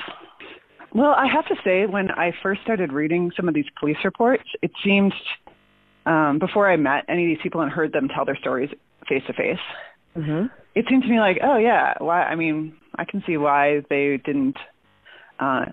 Well, 0.95 1.11
I 1.11 1.27
have 1.27 1.45
to 1.47 1.55
say, 1.61 1.85
when 1.85 2.09
I 2.09 2.31
first 2.41 2.61
started 2.61 2.93
reading 2.93 3.29
some 3.35 3.49
of 3.49 3.53
these 3.53 3.65
police 3.77 3.97
reports, 4.05 4.45
it 4.61 4.71
seemed 4.81 5.13
um, 6.05 6.39
before 6.39 6.71
I 6.71 6.77
met 6.77 7.03
any 7.09 7.25
of 7.25 7.27
these 7.27 7.43
people 7.43 7.59
and 7.59 7.69
heard 7.69 7.91
them 7.91 8.07
tell 8.07 8.23
their 8.23 8.37
stories 8.37 8.69
face 9.09 9.23
to 9.27 9.33
face, 9.33 9.59
it 10.73 10.85
seemed 10.89 11.03
to 11.03 11.09
me 11.09 11.19
like, 11.19 11.39
oh 11.43 11.57
yeah, 11.57 11.95
why? 11.97 12.23
I 12.23 12.35
mean, 12.35 12.77
I 12.97 13.03
can 13.03 13.21
see 13.27 13.35
why 13.35 13.81
they 13.89 14.21
didn't 14.23 14.55
uh, 15.37 15.65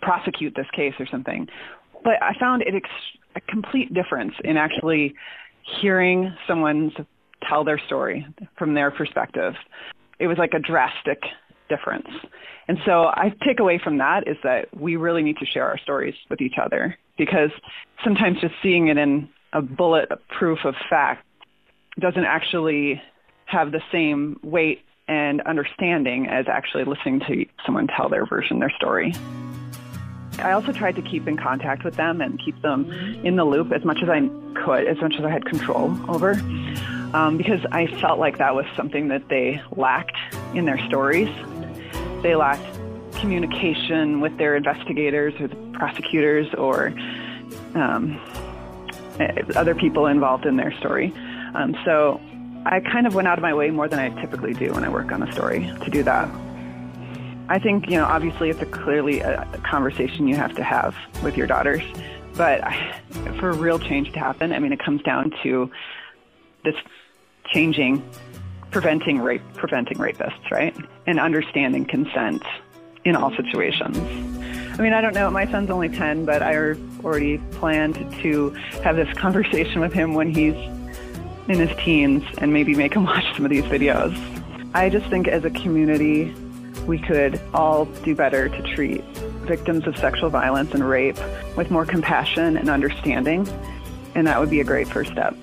prosecute 0.00 0.54
this 0.54 0.66
case 0.76 0.94
or 1.00 1.08
something. 1.10 1.48
But 2.04 2.22
I 2.22 2.38
found 2.38 2.62
it 2.62 2.72
ex- 2.72 2.88
a 3.34 3.40
complete 3.40 3.92
difference 3.92 4.34
in 4.44 4.56
actually 4.56 5.16
hearing 5.80 6.32
someone 6.46 6.92
tell 7.48 7.64
their 7.64 7.80
story 7.84 8.24
from 8.56 8.74
their 8.74 8.92
perspective. 8.92 9.54
It 10.20 10.28
was 10.28 10.38
like 10.38 10.52
a 10.54 10.60
drastic 10.60 11.18
difference. 11.68 12.08
And 12.68 12.78
so 12.84 13.04
I 13.04 13.32
take 13.46 13.60
away 13.60 13.78
from 13.82 13.98
that 13.98 14.26
is 14.26 14.36
that 14.42 14.68
we 14.78 14.96
really 14.96 15.22
need 15.22 15.38
to 15.38 15.46
share 15.46 15.66
our 15.66 15.78
stories 15.78 16.14
with 16.30 16.40
each 16.40 16.54
other 16.62 16.96
because 17.16 17.50
sometimes 18.02 18.40
just 18.40 18.54
seeing 18.62 18.88
it 18.88 18.96
in 18.96 19.28
a 19.52 19.62
bullet 19.62 20.08
proof 20.28 20.64
of 20.64 20.74
fact 20.90 21.24
doesn't 21.98 22.24
actually 22.24 23.00
have 23.46 23.70
the 23.70 23.80
same 23.92 24.40
weight 24.42 24.82
and 25.06 25.40
understanding 25.42 26.26
as 26.26 26.46
actually 26.48 26.84
listening 26.84 27.20
to 27.20 27.44
someone 27.64 27.86
tell 27.86 28.08
their 28.08 28.26
version, 28.26 28.58
their 28.58 28.70
story. 28.70 29.14
I 30.38 30.52
also 30.52 30.72
tried 30.72 30.96
to 30.96 31.02
keep 31.02 31.28
in 31.28 31.36
contact 31.36 31.84
with 31.84 31.94
them 31.94 32.20
and 32.20 32.40
keep 32.44 32.60
them 32.62 32.90
in 33.24 33.36
the 33.36 33.44
loop 33.44 33.72
as 33.72 33.84
much 33.84 33.98
as 34.02 34.08
I 34.08 34.28
could, 34.64 34.86
as 34.86 35.00
much 35.00 35.14
as 35.16 35.24
I 35.24 35.30
had 35.30 35.44
control 35.44 35.96
over, 36.08 36.32
um, 37.14 37.36
because 37.36 37.60
I 37.70 37.86
felt 38.00 38.18
like 38.18 38.38
that 38.38 38.54
was 38.54 38.66
something 38.76 39.08
that 39.08 39.28
they 39.28 39.62
lacked 39.76 40.16
in 40.54 40.64
their 40.64 40.78
stories. 40.86 41.28
They 42.24 42.34
lacked 42.34 42.64
communication 43.16 44.22
with 44.22 44.38
their 44.38 44.56
investigators 44.56 45.34
or 45.38 45.46
the 45.46 45.56
prosecutors 45.74 46.46
or 46.54 46.86
um, 47.74 48.18
other 49.54 49.74
people 49.74 50.06
involved 50.06 50.46
in 50.46 50.56
their 50.56 50.72
story. 50.78 51.12
Um, 51.54 51.76
so 51.84 52.18
I 52.64 52.80
kind 52.80 53.06
of 53.06 53.14
went 53.14 53.28
out 53.28 53.36
of 53.36 53.42
my 53.42 53.52
way 53.52 53.68
more 53.70 53.88
than 53.88 53.98
I 53.98 54.08
typically 54.22 54.54
do 54.54 54.72
when 54.72 54.84
I 54.84 54.88
work 54.88 55.12
on 55.12 55.22
a 55.22 55.30
story 55.32 55.70
to 55.84 55.90
do 55.90 56.02
that. 56.04 56.26
I 57.50 57.58
think, 57.58 57.90
you 57.90 57.98
know, 57.98 58.06
obviously 58.06 58.48
it's 58.48 58.62
a 58.62 58.66
clearly 58.66 59.20
a, 59.20 59.44
conversation 59.62 60.26
you 60.26 60.36
have 60.36 60.54
to 60.54 60.64
have 60.64 60.96
with 61.22 61.36
your 61.36 61.46
daughters. 61.46 61.82
But 62.36 62.62
for 63.38 63.52
real 63.52 63.78
change 63.78 64.12
to 64.12 64.18
happen, 64.18 64.50
I 64.54 64.60
mean, 64.60 64.72
it 64.72 64.82
comes 64.82 65.02
down 65.02 65.30
to 65.42 65.70
this 66.64 66.74
changing, 67.52 68.02
preventing 68.74 69.20
rape, 69.20 69.40
preventing 69.54 69.98
rapists, 69.98 70.50
right? 70.50 70.76
And 71.06 71.20
understanding 71.20 71.84
consent 71.84 72.42
in 73.04 73.14
all 73.14 73.30
situations. 73.36 73.96
I 74.76 74.82
mean, 74.82 74.92
I 74.92 75.00
don't 75.00 75.14
know. 75.14 75.30
My 75.30 75.48
son's 75.48 75.70
only 75.70 75.88
10, 75.88 76.24
but 76.24 76.42
I 76.42 76.56
already 77.04 77.38
planned 77.52 77.94
to 78.22 78.50
have 78.82 78.96
this 78.96 79.16
conversation 79.16 79.80
with 79.80 79.92
him 79.92 80.14
when 80.14 80.28
he's 80.34 80.56
in 81.46 81.68
his 81.68 81.70
teens 81.84 82.24
and 82.38 82.52
maybe 82.52 82.74
make 82.74 82.94
him 82.94 83.04
watch 83.12 83.24
some 83.36 83.44
of 83.44 83.52
these 83.52 83.62
videos. 83.62 84.12
I 84.74 84.88
just 84.88 85.06
think 85.06 85.28
as 85.28 85.44
a 85.44 85.50
community, 85.50 86.34
we 86.84 86.98
could 86.98 87.40
all 87.54 87.84
do 87.84 88.16
better 88.16 88.48
to 88.48 88.74
treat 88.74 89.04
victims 89.46 89.86
of 89.86 89.96
sexual 89.98 90.30
violence 90.30 90.72
and 90.74 90.82
rape 90.82 91.18
with 91.56 91.70
more 91.70 91.86
compassion 91.86 92.56
and 92.56 92.68
understanding, 92.68 93.46
and 94.16 94.26
that 94.26 94.40
would 94.40 94.50
be 94.50 94.58
a 94.58 94.64
great 94.64 94.88
first 94.88 95.12
step. 95.12 95.36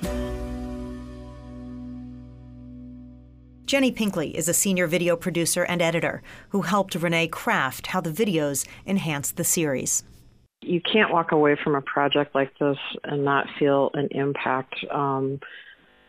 Jenny 3.71 3.93
Pinkley 3.93 4.35
is 4.35 4.49
a 4.49 4.53
senior 4.53 4.85
video 4.85 5.15
producer 5.15 5.63
and 5.63 5.81
editor 5.81 6.21
who 6.49 6.63
helped 6.63 6.93
Renee 6.93 7.29
craft 7.29 7.87
how 7.87 8.01
the 8.01 8.09
videos 8.09 8.67
enhanced 8.85 9.37
the 9.37 9.45
series. 9.45 10.03
You 10.59 10.81
can't 10.81 11.09
walk 11.09 11.31
away 11.31 11.55
from 11.63 11.75
a 11.75 11.81
project 11.81 12.35
like 12.35 12.51
this 12.59 12.75
and 13.05 13.23
not 13.23 13.47
feel 13.57 13.89
an 13.93 14.09
impact. 14.11 14.75
Um, 14.91 15.39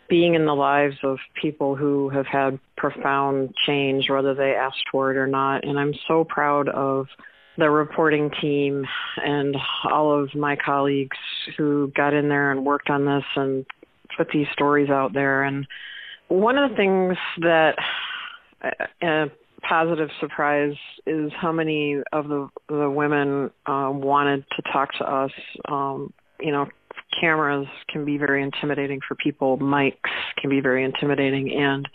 being 0.09 0.35
in 0.35 0.45
the 0.45 0.57
lives 0.57 0.97
of 1.05 1.19
people 1.41 1.77
who 1.77 2.09
have 2.09 2.27
had 2.27 2.59
profound 2.77 3.55
change, 3.65 4.11
whether 4.11 4.35
they 4.35 4.57
asked 4.57 4.89
for 4.91 5.13
it 5.13 5.17
or 5.17 5.29
not. 5.29 5.65
And 5.65 5.79
I'm 5.79 5.95
so 6.09 6.25
proud 6.25 6.69
of 6.69 7.07
the 7.59 7.71
reporting 7.71 8.33
team 8.41 8.89
and 9.25 9.57
all 9.89 10.21
of 10.21 10.35
my 10.35 10.57
colleagues 10.57 11.17
who 11.57 11.93
got 11.95 12.13
in 12.13 12.29
there 12.29 12.51
and 12.51 12.67
worked 12.67 12.91
on 12.91 13.05
this 13.05 13.25
and 13.37 13.65
put 14.17 14.31
these 14.33 14.49
stories 14.53 14.91
out 14.91 15.13
there. 15.13 15.45
And 15.45 15.69
one 16.33 16.57
of 16.57 16.71
the 16.71 16.77
things 16.77 17.17
that 17.43 17.75
a 19.03 19.27
positive 19.69 20.09
surprise 20.19 20.75
is 21.07 21.31
how 21.39 21.53
many 21.53 21.99
of 22.13 22.29
the 22.29 22.49
the 22.69 22.89
women 22.89 23.51
uh, 23.67 23.91
wanted 23.93 24.45
to 24.57 24.63
talk 24.73 24.93
to 24.95 25.05
us. 25.05 25.31
Um, 25.69 26.13
you 26.41 26.51
know, 26.51 26.67
cameras 27.21 27.67
can 27.89 28.05
be 28.05 28.17
very 28.17 28.43
intimidating 28.43 29.01
for 29.07 29.15
people. 29.17 29.59
Mics 29.59 29.95
can 30.41 30.51
be 30.51 30.61
very 30.61 30.85
intimidating. 30.85 31.53
And 31.53 31.87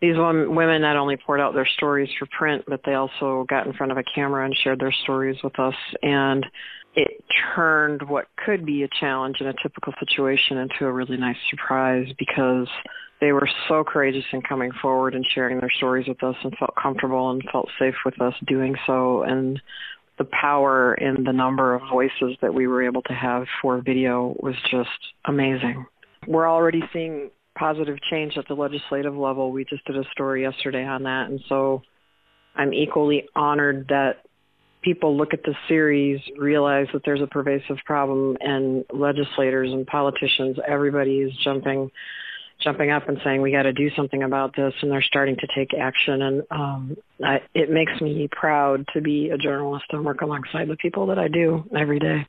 these 0.00 0.16
women 0.16 0.82
not 0.82 0.96
only 0.96 1.16
poured 1.16 1.40
out 1.40 1.54
their 1.54 1.68
stories 1.76 2.08
for 2.18 2.26
print, 2.36 2.64
but 2.66 2.80
they 2.84 2.94
also 2.94 3.44
got 3.48 3.66
in 3.66 3.72
front 3.72 3.92
of 3.92 3.98
a 3.98 4.04
camera 4.14 4.44
and 4.44 4.56
shared 4.62 4.80
their 4.80 4.94
stories 5.02 5.36
with 5.44 5.58
us. 5.58 5.74
And 6.02 6.46
it 6.94 7.24
turned 7.54 8.02
what 8.08 8.26
could 8.44 8.64
be 8.64 8.82
a 8.82 8.88
challenge 9.00 9.36
in 9.40 9.46
a 9.46 9.54
typical 9.62 9.92
situation 9.98 10.58
into 10.58 10.86
a 10.86 10.92
really 10.92 11.16
nice 11.16 11.36
surprise 11.50 12.06
because 12.18 12.68
they 13.22 13.30
were 13.30 13.48
so 13.68 13.84
courageous 13.84 14.24
in 14.32 14.42
coming 14.42 14.72
forward 14.82 15.14
and 15.14 15.24
sharing 15.32 15.60
their 15.60 15.70
stories 15.70 16.08
with 16.08 16.20
us 16.24 16.34
and 16.42 16.52
felt 16.58 16.74
comfortable 16.74 17.30
and 17.30 17.40
felt 17.52 17.68
safe 17.78 17.94
with 18.04 18.20
us 18.20 18.34
doing 18.48 18.74
so. 18.84 19.22
And 19.22 19.62
the 20.18 20.24
power 20.24 20.94
in 20.94 21.22
the 21.22 21.32
number 21.32 21.72
of 21.72 21.82
voices 21.88 22.36
that 22.42 22.52
we 22.52 22.66
were 22.66 22.82
able 22.82 23.02
to 23.02 23.12
have 23.12 23.46
for 23.62 23.80
video 23.80 24.34
was 24.40 24.56
just 24.72 24.90
amazing. 25.24 25.86
We're 26.26 26.50
already 26.50 26.82
seeing 26.92 27.30
positive 27.56 27.96
change 28.10 28.36
at 28.36 28.48
the 28.48 28.54
legislative 28.54 29.16
level. 29.16 29.52
We 29.52 29.66
just 29.66 29.84
did 29.84 29.96
a 29.96 30.04
story 30.10 30.42
yesterday 30.42 30.84
on 30.84 31.04
that. 31.04 31.30
And 31.30 31.40
so 31.48 31.82
I'm 32.56 32.74
equally 32.74 33.28
honored 33.36 33.86
that 33.90 34.24
people 34.82 35.16
look 35.16 35.32
at 35.32 35.44
the 35.44 35.54
series, 35.68 36.20
realize 36.36 36.88
that 36.92 37.02
there's 37.04 37.22
a 37.22 37.28
pervasive 37.28 37.76
problem, 37.86 38.36
and 38.40 38.84
legislators 38.92 39.70
and 39.70 39.86
politicians, 39.86 40.56
everybody 40.66 41.18
is 41.18 41.32
jumping 41.44 41.88
jumping 42.62 42.90
up 42.90 43.08
and 43.08 43.18
saying 43.24 43.42
we 43.42 43.50
got 43.50 43.62
to 43.62 43.72
do 43.72 43.90
something 43.96 44.22
about 44.22 44.54
this 44.56 44.74
and 44.82 44.90
they're 44.90 45.02
starting 45.02 45.36
to 45.36 45.46
take 45.54 45.74
action 45.74 46.22
and 46.22 46.42
um 46.50 46.96
I, 47.24 47.40
it 47.54 47.70
makes 47.70 48.00
me 48.00 48.28
proud 48.30 48.86
to 48.94 49.00
be 49.00 49.30
a 49.30 49.38
journalist 49.38 49.86
and 49.90 50.04
work 50.04 50.22
alongside 50.22 50.68
the 50.68 50.76
people 50.76 51.06
that 51.06 51.18
I 51.18 51.28
do 51.28 51.64
every 51.76 51.98
day. 51.98 52.26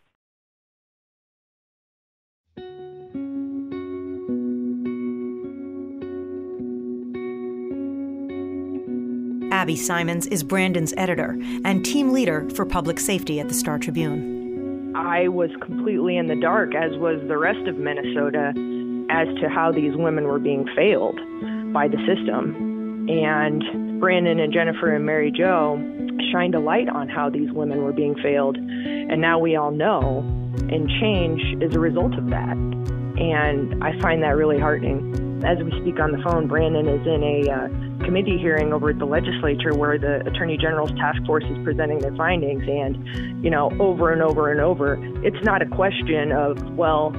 Abby 9.63 9.77
Simons 9.77 10.27
is 10.27 10.43
Brandon's 10.43 10.93
editor 10.97 11.39
and 11.63 11.85
team 11.85 12.11
leader 12.11 12.49
for 12.49 12.65
public 12.65 12.99
safety 12.99 13.39
at 13.39 13.47
the 13.47 13.53
Star 13.53 13.79
Tribune. 13.79 14.93
I 14.95 15.29
was 15.29 15.49
completely 15.61 16.17
in 16.17 16.27
the 16.27 16.35
dark, 16.35 16.75
as 16.75 16.91
was 16.97 17.21
the 17.27 17.37
rest 17.37 17.65
of 17.67 17.77
Minnesota, 17.77 18.51
as 19.09 19.27
to 19.41 19.49
how 19.49 19.71
these 19.71 19.95
women 19.95 20.25
were 20.25 20.39
being 20.39 20.67
failed 20.75 21.19
by 21.73 21.87
the 21.87 21.97
system. 22.07 23.07
And 23.09 23.99
Brandon 23.99 24.39
and 24.39 24.53
Jennifer 24.53 24.95
and 24.95 25.05
Mary 25.05 25.31
Jo 25.31 25.77
shined 26.31 26.55
a 26.55 26.59
light 26.59 26.89
on 26.89 27.09
how 27.09 27.29
these 27.29 27.51
women 27.51 27.83
were 27.83 27.93
being 27.93 28.15
failed. 28.15 28.57
And 28.57 29.21
now 29.21 29.39
we 29.39 29.55
all 29.55 29.71
know, 29.71 30.19
and 30.69 30.89
change 31.01 31.41
is 31.61 31.75
a 31.75 31.79
result 31.79 32.13
of 32.17 32.29
that. 32.29 32.55
And 32.55 33.83
I 33.83 33.99
find 34.01 34.23
that 34.23 34.35
really 34.35 34.59
heartening. 34.59 35.43
As 35.45 35.57
we 35.61 35.71
speak 35.81 35.99
on 35.99 36.11
the 36.11 36.23
phone, 36.23 36.47
Brandon 36.47 36.87
is 36.87 37.05
in 37.05 37.21
a 37.21 37.51
uh, 37.51 38.05
committee 38.05 38.37
hearing 38.37 38.73
over 38.73 38.89
at 38.89 38.99
the 38.99 39.05
legislature 39.05 39.73
where 39.75 39.99
the 39.99 40.25
Attorney 40.25 40.57
General's 40.57 40.91
task 40.91 41.21
force 41.25 41.43
is 41.43 41.57
presenting 41.63 41.99
their 41.99 42.15
findings. 42.15 42.63
And, 42.63 43.43
you 43.43 43.49
know, 43.49 43.69
over 43.79 44.11
and 44.11 44.21
over 44.21 44.51
and 44.51 44.61
over, 44.61 44.97
it's 45.23 45.43
not 45.43 45.61
a 45.61 45.67
question 45.67 46.31
of, 46.31 46.57
well, 46.75 47.11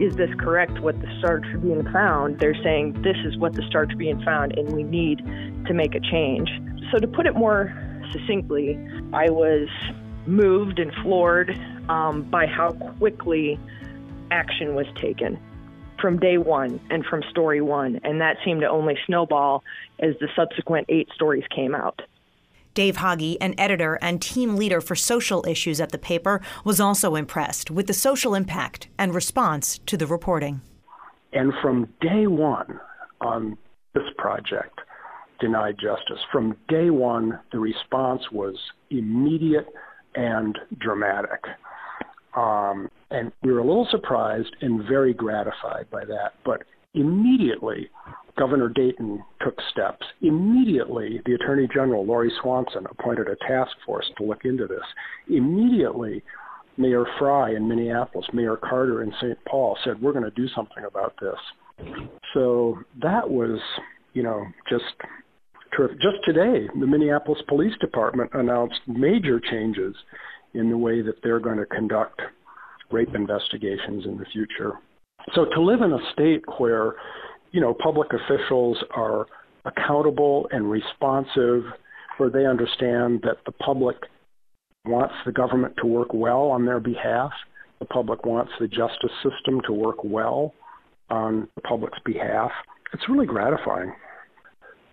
is 0.00 0.16
this 0.16 0.30
correct 0.38 0.80
what 0.80 1.00
the 1.00 1.18
Star 1.18 1.40
Tribune 1.40 1.90
found? 1.92 2.38
They're 2.38 2.60
saying 2.62 3.02
this 3.02 3.16
is 3.24 3.36
what 3.36 3.54
the 3.54 3.62
Star 3.68 3.86
Tribune 3.86 4.22
found 4.24 4.56
and 4.58 4.72
we 4.72 4.82
need 4.82 5.18
to 5.66 5.74
make 5.74 5.94
a 5.94 6.00
change. 6.00 6.50
So, 6.90 6.98
to 6.98 7.06
put 7.06 7.26
it 7.26 7.34
more 7.34 7.72
succinctly, 8.12 8.78
I 9.12 9.30
was 9.30 9.68
moved 10.26 10.78
and 10.78 10.92
floored 11.02 11.58
um, 11.88 12.22
by 12.22 12.46
how 12.46 12.72
quickly 12.98 13.58
action 14.30 14.74
was 14.74 14.86
taken 15.00 15.38
from 16.00 16.18
day 16.18 16.36
one 16.38 16.80
and 16.90 17.04
from 17.04 17.22
story 17.30 17.60
one. 17.60 18.00
And 18.02 18.20
that 18.20 18.36
seemed 18.44 18.62
to 18.62 18.68
only 18.68 18.98
snowball 19.06 19.62
as 20.00 20.14
the 20.20 20.28
subsequent 20.34 20.86
eight 20.88 21.08
stories 21.14 21.44
came 21.54 21.74
out. 21.74 22.02
Dave 22.74 22.96
Hage, 22.96 23.36
an 23.40 23.54
editor 23.58 23.98
and 24.00 24.20
team 24.20 24.56
leader 24.56 24.80
for 24.80 24.94
social 24.94 25.44
issues 25.46 25.80
at 25.80 25.90
the 25.90 25.98
paper, 25.98 26.40
was 26.64 26.80
also 26.80 27.14
impressed 27.14 27.70
with 27.70 27.86
the 27.86 27.94
social 27.94 28.34
impact 28.34 28.88
and 28.98 29.14
response 29.14 29.78
to 29.86 29.96
the 29.96 30.06
reporting. 30.06 30.60
And 31.32 31.52
from 31.62 31.88
day 32.00 32.26
one 32.26 32.80
on 33.20 33.56
this 33.94 34.08
project, 34.16 34.80
Denied 35.40 35.76
Justice, 35.80 36.20
from 36.30 36.56
day 36.68 36.90
one, 36.90 37.38
the 37.50 37.58
response 37.58 38.22
was 38.30 38.56
immediate 38.90 39.66
and 40.14 40.58
dramatic. 40.78 41.40
Um, 42.36 42.88
and 43.10 43.32
we 43.42 43.52
were 43.52 43.58
a 43.58 43.66
little 43.66 43.88
surprised 43.90 44.54
and 44.60 44.84
very 44.88 45.12
gratified 45.12 45.90
by 45.90 46.04
that. 46.04 46.34
But 46.44 46.62
immediately, 46.94 47.90
Governor 48.38 48.68
Dayton 48.68 49.22
took 49.42 49.58
steps. 49.70 50.06
Immediately, 50.22 51.20
the 51.26 51.34
Attorney 51.34 51.68
General, 51.72 52.04
Lori 52.06 52.32
Swanson, 52.40 52.86
appointed 52.90 53.28
a 53.28 53.36
task 53.46 53.72
force 53.84 54.10
to 54.16 54.24
look 54.24 54.44
into 54.44 54.66
this. 54.66 54.84
Immediately, 55.28 56.22
Mayor 56.78 57.04
Frey 57.18 57.56
in 57.56 57.68
Minneapolis, 57.68 58.26
Mayor 58.32 58.56
Carter 58.56 59.02
in 59.02 59.12
St. 59.20 59.38
Paul 59.46 59.76
said, 59.84 60.00
we're 60.00 60.12
going 60.12 60.24
to 60.24 60.30
do 60.30 60.48
something 60.54 60.84
about 60.84 61.14
this. 61.20 61.86
So 62.32 62.78
that 63.02 63.28
was, 63.28 63.60
you 64.14 64.22
know, 64.22 64.46
just 64.68 64.84
terrific. 65.76 66.00
Just 66.00 66.16
today, 66.24 66.68
the 66.78 66.86
Minneapolis 66.86 67.42
Police 67.48 67.74
Department 67.80 68.30
announced 68.32 68.80
major 68.86 69.40
changes 69.40 69.94
in 70.54 70.70
the 70.70 70.76
way 70.76 71.02
that 71.02 71.16
they're 71.22 71.40
going 71.40 71.58
to 71.58 71.66
conduct 71.66 72.20
rape 72.90 73.14
investigations 73.14 74.04
in 74.06 74.16
the 74.16 74.26
future. 74.32 74.72
So 75.34 75.46
to 75.46 75.60
live 75.60 75.82
in 75.82 75.92
a 75.92 76.12
state 76.12 76.42
where, 76.58 76.94
you 77.52 77.60
know, 77.60 77.74
public 77.74 78.08
officials 78.12 78.78
are 78.90 79.26
accountable 79.64 80.48
and 80.50 80.70
responsive, 80.70 81.62
where 82.16 82.30
they 82.30 82.46
understand 82.46 83.20
that 83.22 83.38
the 83.46 83.52
public 83.52 83.96
wants 84.84 85.14
the 85.24 85.32
government 85.32 85.74
to 85.80 85.86
work 85.86 86.12
well 86.12 86.50
on 86.50 86.66
their 86.66 86.80
behalf, 86.80 87.30
the 87.78 87.84
public 87.86 88.26
wants 88.26 88.52
the 88.60 88.66
justice 88.66 89.12
system 89.22 89.60
to 89.66 89.72
work 89.72 90.02
well 90.02 90.52
on 91.10 91.48
the 91.54 91.60
public's 91.62 91.98
behalf, 92.04 92.50
it's 92.92 93.08
really 93.08 93.26
gratifying. 93.26 93.92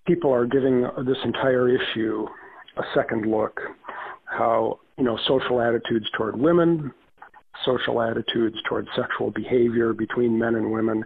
People 0.06 0.32
are 0.32 0.46
giving 0.46 0.82
this 1.06 1.16
entire 1.24 1.68
issue 1.68 2.26
a 2.76 2.82
second 2.94 3.30
look, 3.30 3.60
how 4.26 4.78
you 4.98 5.04
know, 5.04 5.18
social 5.26 5.60
attitudes 5.60 6.06
toward 6.16 6.38
women, 6.38 6.92
social 7.64 8.00
attitudes 8.00 8.56
toward 8.68 8.86
sexual 8.96 9.30
behavior 9.30 9.92
between 9.92 10.38
men 10.38 10.54
and 10.54 10.70
women. 10.70 11.04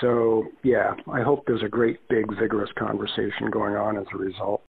So, 0.00 0.46
yeah, 0.62 0.94
I 1.10 1.22
hope 1.22 1.44
there's 1.46 1.62
a 1.62 1.68
great, 1.68 2.06
big, 2.08 2.26
vigorous 2.38 2.70
conversation 2.78 3.50
going 3.50 3.74
on 3.74 3.96
as 3.96 4.06
a 4.12 4.16
result. 4.16 4.62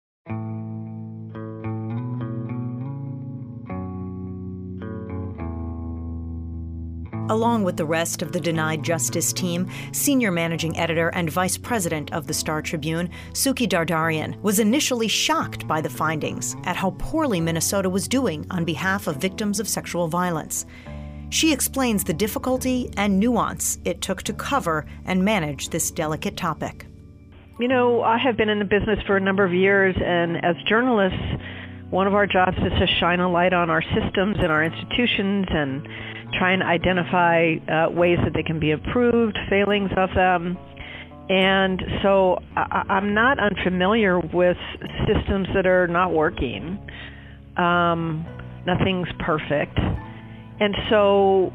Along 7.31 7.62
with 7.62 7.77
the 7.77 7.85
rest 7.85 8.23
of 8.23 8.33
the 8.33 8.40
Denied 8.40 8.83
Justice 8.83 9.35
team, 9.35 9.68
senior 9.92 10.33
managing 10.33 10.79
editor 10.79 11.11
and 11.11 11.31
vice 11.31 11.59
president 11.59 12.11
of 12.14 12.27
the 12.27 12.33
Star 12.33 12.62
Tribune, 12.62 13.11
Suki 13.33 13.68
Dardarian, 13.68 14.40
was 14.40 14.59
initially 14.59 15.09
shocked 15.09 15.68
by 15.68 15.83
the 15.83 15.90
findings 15.90 16.57
at 16.64 16.77
how 16.77 16.94
poorly 16.99 17.38
Minnesota 17.38 17.90
was 17.90 18.09
doing 18.09 18.47
on 18.51 18.64
behalf 18.64 19.07
of 19.07 19.16
victims 19.16 19.61
of 19.61 19.68
sexual 19.68 20.09
violence. 20.09 20.64
She 21.31 21.53
explains 21.53 22.05
the 22.05 22.14
difficulty 22.14 22.91
and 22.97 23.21
nuance 23.21 23.79
it 23.85 24.01
took 24.01 24.23
to 24.25 24.33
cover 24.33 24.87
and 25.05 25.25
manage 25.25 25.69
this 25.69 25.91
delicate 25.91 26.37
topic. 26.37 26.87
You 27.61 27.69
know, 27.69 28.03
I 28.03 28.19
have 28.19 28.37
been 28.37 28.49
in 28.49 28.61
the 28.61 28.64
business 28.64 28.99
for 29.07 29.17
a 29.17 29.21
number 29.21 29.45
of 29.45 29.53
years, 29.53 29.97
and 29.99 30.37
as 30.45 30.55
journalists, 30.69 31.19
one 31.91 32.07
of 32.07 32.14
our 32.14 32.27
jobs 32.27 32.57
is 32.59 32.73
to 32.79 32.87
shine 33.01 33.21
a 33.21 33.31
light 33.31 33.53
on 33.53 33.69
our 33.69 33.83
systems 33.83 34.37
and 34.38 34.47
our 34.53 34.64
institutions 34.64 35.47
and 35.51 35.88
try 36.35 36.53
and 36.53 36.62
identify 36.62 37.55
uh, 37.69 37.91
ways 37.91 38.19
that 38.25 38.33
they 38.35 38.43
can 38.43 38.61
be 38.61 38.71
improved, 38.71 39.37
failings 39.49 39.91
of 39.97 40.11
them. 40.14 40.57
And 41.29 41.83
so 42.03 42.38
I, 42.57 42.85
I'm 42.88 43.14
not 43.14 43.38
unfamiliar 43.38 44.19
with 44.21 44.57
systems 45.07 45.49
that 45.55 45.67
are 45.67 45.88
not 45.88 46.12
working. 46.12 46.79
Um, 47.57 48.25
nothing's 48.67 49.09
perfect. 49.19 49.79
And 50.61 50.75
so, 50.90 51.53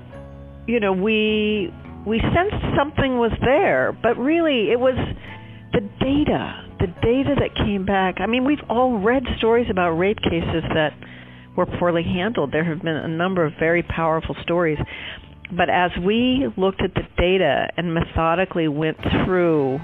you 0.68 0.80
know, 0.80 0.94
we 0.94 1.74
we 2.06 2.20
sensed 2.20 2.66
something 2.78 3.18
was 3.18 3.32
there, 3.42 3.98
but 4.02 4.18
really 4.18 4.72
it 4.72 4.80
was 4.80 4.96
the 5.72 5.82
data, 6.00 6.66
the 6.80 6.88
data 7.02 7.36
that 7.40 7.56
came 7.56 7.86
back. 7.86 8.16
I 8.20 8.28
mean, 8.28 8.46
we've 8.46 8.64
all 8.70 9.00
read 9.00 9.24
stories 9.38 9.68
about 9.70 9.92
rape 9.92 10.18
cases 10.18 10.64
that 10.74 10.94
were 11.56 11.66
poorly 11.66 12.04
handled. 12.04 12.52
There 12.52 12.64
have 12.64 12.82
been 12.82 12.96
a 12.96 13.08
number 13.08 13.46
of 13.46 13.54
very 13.60 13.84
powerful 13.84 14.36
stories. 14.44 14.78
But 15.56 15.70
as 15.70 15.92
we 16.04 16.48
looked 16.58 16.82
at 16.82 16.94
the 16.94 17.04
data 17.18 17.68
and 17.78 17.94
methodically 17.94 18.68
went 18.68 18.98
through 19.26 19.80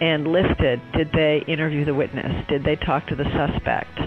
and 0.00 0.26
listed, 0.26 0.80
did 0.96 1.10
they 1.12 1.42
interview 1.46 1.84
the 1.84 1.94
witness? 1.94 2.46
Did 2.48 2.64
they 2.64 2.76
talk 2.76 3.06
to 3.08 3.16
the 3.16 3.24
suspect? 3.24 3.98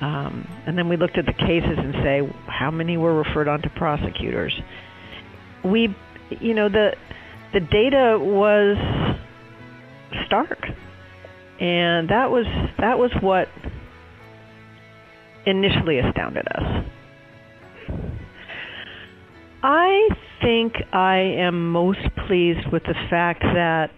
Um, 0.00 0.46
and 0.66 0.76
then 0.76 0.88
we 0.88 0.96
looked 0.96 1.16
at 1.16 1.24
the 1.26 1.32
cases 1.32 1.78
and 1.78 1.94
say, 2.02 2.20
how 2.46 2.70
many 2.70 2.96
were 2.96 3.14
referred 3.14 3.48
on 3.48 3.62
to 3.62 3.70
prosecutors? 3.70 4.52
We, 5.64 5.94
you 6.40 6.54
know, 6.54 6.68
the 6.68 6.92
the 7.52 7.60
data 7.60 8.18
was 8.20 8.76
stark, 10.26 10.58
and 11.60 12.10
that 12.10 12.30
was 12.30 12.44
that 12.78 12.98
was 12.98 13.10
what 13.20 13.48
initially 15.46 15.98
astounded 15.98 16.46
us. 16.48 16.84
I 19.62 20.08
think 20.42 20.74
I 20.92 21.16
am 21.38 21.72
most 21.72 22.00
pleased 22.26 22.70
with 22.70 22.82
the 22.82 22.94
fact 23.08 23.42
that 23.42 23.90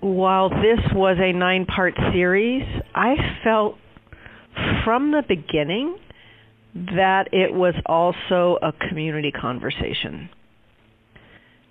while 0.00 0.50
this 0.50 0.80
was 0.92 1.16
a 1.18 1.32
nine 1.32 1.64
part 1.64 1.94
series, 2.12 2.62
I 2.94 3.14
felt 3.42 3.78
from 4.84 5.10
the 5.10 5.22
beginning 5.26 5.98
that 6.74 7.28
it 7.32 7.52
was 7.52 7.74
also 7.86 8.58
a 8.62 8.72
community 8.88 9.30
conversation. 9.32 10.28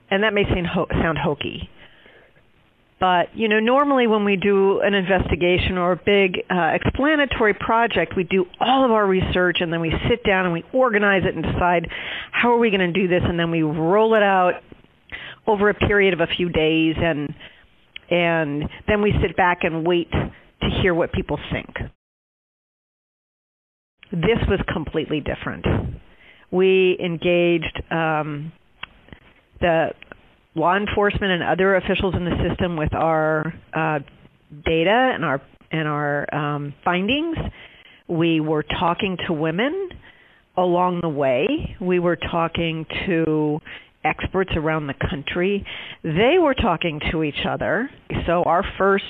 And 0.10 0.24
that 0.24 0.34
may 0.34 0.44
sound 0.44 1.18
hokey, 1.18 1.70
but, 3.04 3.36
you 3.36 3.50
know, 3.50 3.60
normally 3.60 4.08
when 4.08 4.24
we 4.24 4.38
do 4.38 4.80
an 4.80 4.94
investigation 4.94 5.78
or 5.78 5.92
a 5.92 5.98
big 5.98 6.46
uh, 6.50 6.72
explanatory 6.74 7.54
project, 7.54 8.14
we 8.16 8.24
do 8.24 8.46
all 8.62 8.86
of 8.86 8.92
our 8.92 9.06
research 9.06 9.58
and 9.60 9.74
then 9.74 9.82
we 9.82 9.92
sit 10.10 10.24
down 10.24 10.46
and 10.46 10.54
we 10.54 10.64
organize 10.72 11.24
it 11.26 11.36
and 11.36 11.44
decide 11.44 11.90
how 12.32 12.54
are 12.54 12.58
we 12.58 12.70
going 12.70 12.94
to 12.94 12.94
do 12.94 13.10
this 13.10 13.22
and 13.26 13.38
then 13.38 13.52
we 13.52 13.62
roll 13.62 14.16
it 14.16 14.24
out 14.24 14.54
over 15.46 15.68
a 15.68 15.74
period 15.74 16.14
of 16.14 16.22
a 16.22 16.28
few 16.28 16.48
days 16.48 16.96
and 16.98 17.36
and 18.10 18.70
then 18.88 19.02
we 19.02 19.14
sit 19.22 19.36
back 19.36 19.64
and 19.64 19.86
wait 19.86 20.10
to 20.10 20.70
hear 20.82 20.94
what 20.94 21.12
people 21.12 21.38
think. 21.52 21.76
This 24.14 24.38
was 24.48 24.60
completely 24.72 25.22
different. 25.22 25.66
We 26.52 26.98
engaged 27.04 27.82
um, 27.92 28.52
the 29.60 29.88
law 30.54 30.78
enforcement 30.78 31.32
and 31.32 31.44
other 31.44 31.76
officials 31.76 32.14
in 32.16 32.24
the 32.24 32.48
system 32.48 32.78
with 32.78 32.94
our 32.94 33.54
uh, 33.74 34.00
data 34.64 35.12
and 35.16 35.26
our 35.26 35.42
and 35.72 35.88
our 35.88 36.34
um, 36.34 36.76
findings. 36.86 37.38
We 38.08 38.40
were 38.40 38.62
talking 38.62 39.18
to 39.26 39.34
women 39.34 39.90
along 40.56 41.00
the 41.02 41.10
way. 41.10 41.76
We 41.82 41.98
were 41.98 42.16
talking 42.18 42.86
to 43.08 43.60
experts 44.04 44.52
around 44.56 44.86
the 44.86 44.94
country. 45.10 45.66
They 46.04 46.36
were 46.40 46.54
talking 46.54 47.02
to 47.12 47.24
each 47.24 47.48
other. 47.50 47.90
So 48.28 48.44
our 48.44 48.64
first 48.78 49.06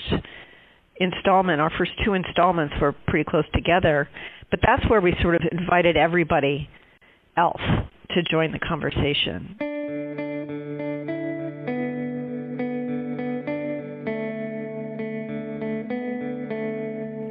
installment, 0.96 1.60
our 1.60 1.72
first 1.78 1.92
two 2.06 2.13
installments 2.13 2.76
were 2.80 2.94
pretty 3.08 3.26
close 3.30 3.46
together, 3.54 4.08
but 4.54 4.60
that's 4.62 4.88
where 4.88 5.02
we 5.02 5.16
sort 5.20 5.34
of 5.34 5.42
invited 5.52 5.98
everybody 5.98 6.70
else 7.36 7.60
to 8.12 8.22
join 8.22 8.52
the 8.52 8.60
conversation. 8.60 9.58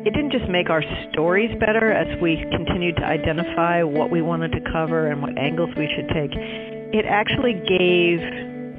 It 0.04 0.12
didn't 0.12 0.32
just 0.32 0.50
make 0.50 0.68
our 0.68 0.82
stories 1.12 1.56
better 1.60 1.92
as 1.92 2.20
we 2.20 2.44
continued 2.50 2.96
to 2.96 3.04
identify 3.04 3.84
what 3.84 4.10
we 4.10 4.20
wanted 4.20 4.50
to 4.50 4.60
cover 4.72 5.06
and 5.06 5.22
what 5.22 5.38
angles 5.38 5.70
we 5.76 5.88
should 5.94 6.08
take. 6.08 6.32
It 6.34 7.04
actually 7.08 7.52
gave 7.52 8.18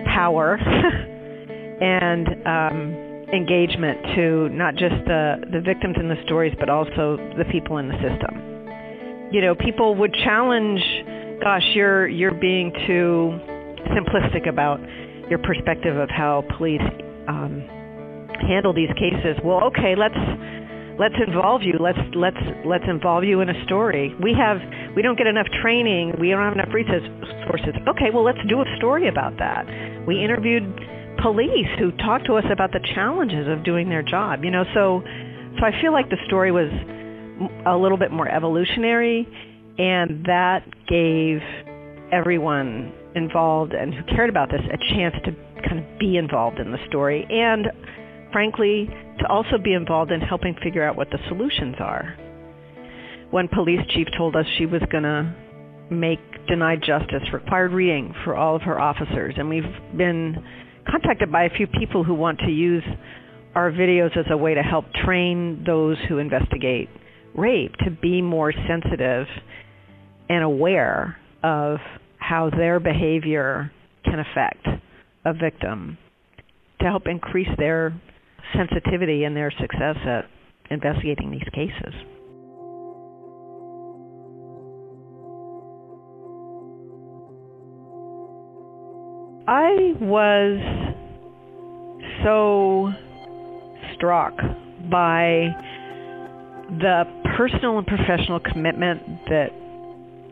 power 0.05 0.57
and 1.81 2.27
um, 2.45 3.12
engagement 3.33 3.97
to 4.15 4.49
not 4.49 4.75
just 4.75 4.95
the, 5.05 5.43
the 5.51 5.59
victims 5.59 5.95
in 5.99 6.07
the 6.07 6.21
stories, 6.25 6.53
but 6.59 6.69
also 6.69 7.17
the 7.37 7.45
people 7.51 7.77
in 7.77 7.87
the 7.87 7.95
system. 7.95 9.31
You 9.33 9.41
know, 9.41 9.55
people 9.55 9.95
would 9.95 10.13
challenge, 10.13 10.81
gosh, 11.41 11.65
you're 11.73 12.07
you're 12.07 12.35
being 12.35 12.71
too 12.85 13.33
simplistic 13.89 14.47
about 14.47 14.79
your 15.29 15.39
perspective 15.39 15.97
of 15.97 16.09
how 16.09 16.43
police 16.57 16.81
um, 17.27 17.65
handle 18.47 18.73
these 18.73 18.91
cases. 18.93 19.37
Well, 19.43 19.63
okay, 19.73 19.95
let's 19.95 20.13
let's 20.99 21.15
involve 21.25 21.63
you. 21.63 21.79
Let's 21.79 21.97
let's 22.13 22.37
let's 22.65 22.85
involve 22.87 23.23
you 23.23 23.41
in 23.41 23.49
a 23.49 23.65
story. 23.65 24.13
We 24.21 24.33
have 24.37 24.61
we 24.95 25.01
don't 25.01 25.17
get 25.17 25.25
enough 25.25 25.47
training. 25.61 26.13
We 26.19 26.29
don't 26.29 26.43
have 26.43 26.53
enough 26.53 26.73
resources. 26.73 27.73
Okay, 27.87 28.11
well, 28.13 28.23
let's 28.23 28.43
do 28.47 28.61
a 28.61 28.65
story 28.77 29.07
about 29.07 29.37
that. 29.39 29.65
We 30.05 30.23
interviewed 30.23 30.63
police 31.21 31.67
who 31.79 31.91
talked 31.91 32.25
to 32.27 32.35
us 32.35 32.45
about 32.51 32.71
the 32.71 32.81
challenges 32.95 33.47
of 33.47 33.63
doing 33.63 33.89
their 33.89 34.03
job. 34.03 34.43
You 34.43 34.51
know, 34.51 34.63
so 34.73 35.03
so 35.59 35.65
I 35.65 35.81
feel 35.81 35.91
like 35.91 36.09
the 36.09 36.17
story 36.27 36.51
was 36.51 36.71
a 37.65 37.77
little 37.77 37.97
bit 37.97 38.11
more 38.11 38.27
evolutionary, 38.27 39.27
and 39.77 40.25
that 40.25 40.63
gave 40.87 41.41
everyone 42.11 42.93
involved 43.15 43.73
and 43.73 43.93
who 43.93 44.03
cared 44.15 44.29
about 44.29 44.49
this 44.49 44.61
a 44.71 44.77
chance 44.93 45.15
to 45.25 45.31
kind 45.67 45.79
of 45.79 45.99
be 45.99 46.17
involved 46.17 46.59
in 46.59 46.71
the 46.71 46.77
story 46.87 47.25
and 47.29 47.67
frankly 48.31 48.89
to 49.19 49.27
also 49.27 49.57
be 49.63 49.73
involved 49.73 50.11
in 50.11 50.19
helping 50.21 50.55
figure 50.63 50.83
out 50.83 50.95
what 50.95 51.09
the 51.11 51.19
solutions 51.27 51.75
are. 51.79 52.15
One 53.31 53.47
police 53.47 53.79
chief 53.89 54.07
told 54.17 54.35
us 54.35 54.45
she 54.57 54.65
was 54.65 54.81
going 54.91 55.03
to 55.03 55.33
make 55.89 56.19
denied 56.47 56.81
justice 56.83 57.23
required 57.31 57.71
reading 57.71 58.13
for 58.23 58.35
all 58.35 58.55
of 58.55 58.63
her 58.63 58.79
officers 58.79 59.35
and 59.37 59.49
we've 59.49 59.63
been 59.95 60.43
contacted 60.89 61.31
by 61.31 61.45
a 61.45 61.49
few 61.49 61.67
people 61.67 62.03
who 62.03 62.13
want 62.13 62.39
to 62.39 62.51
use 62.51 62.83
our 63.55 63.71
videos 63.71 64.15
as 64.17 64.25
a 64.29 64.37
way 64.37 64.53
to 64.53 64.61
help 64.61 64.85
train 65.05 65.63
those 65.65 65.97
who 66.09 66.17
investigate 66.17 66.89
rape 67.35 67.73
to 67.83 67.91
be 67.91 68.21
more 68.21 68.53
sensitive 68.67 69.25
and 70.29 70.43
aware 70.43 71.17
of 71.43 71.77
how 72.17 72.49
their 72.49 72.79
behavior 72.79 73.71
can 74.05 74.19
affect 74.19 74.65
a 75.25 75.33
victim 75.33 75.97
to 76.79 76.85
help 76.85 77.07
increase 77.07 77.49
their 77.57 77.93
sensitivity 78.55 79.23
and 79.23 79.35
their 79.35 79.51
success 79.51 79.95
at 80.05 80.25
investigating 80.69 81.31
these 81.31 81.47
cases. 81.53 81.93
I 89.47 89.93
was 89.99 90.59
so 92.23 92.93
struck 93.93 94.37
by 94.89 95.53
the 96.69 97.03
personal 97.35 97.77
and 97.77 97.85
professional 97.85 98.39
commitment 98.39 99.01
that 99.27 99.49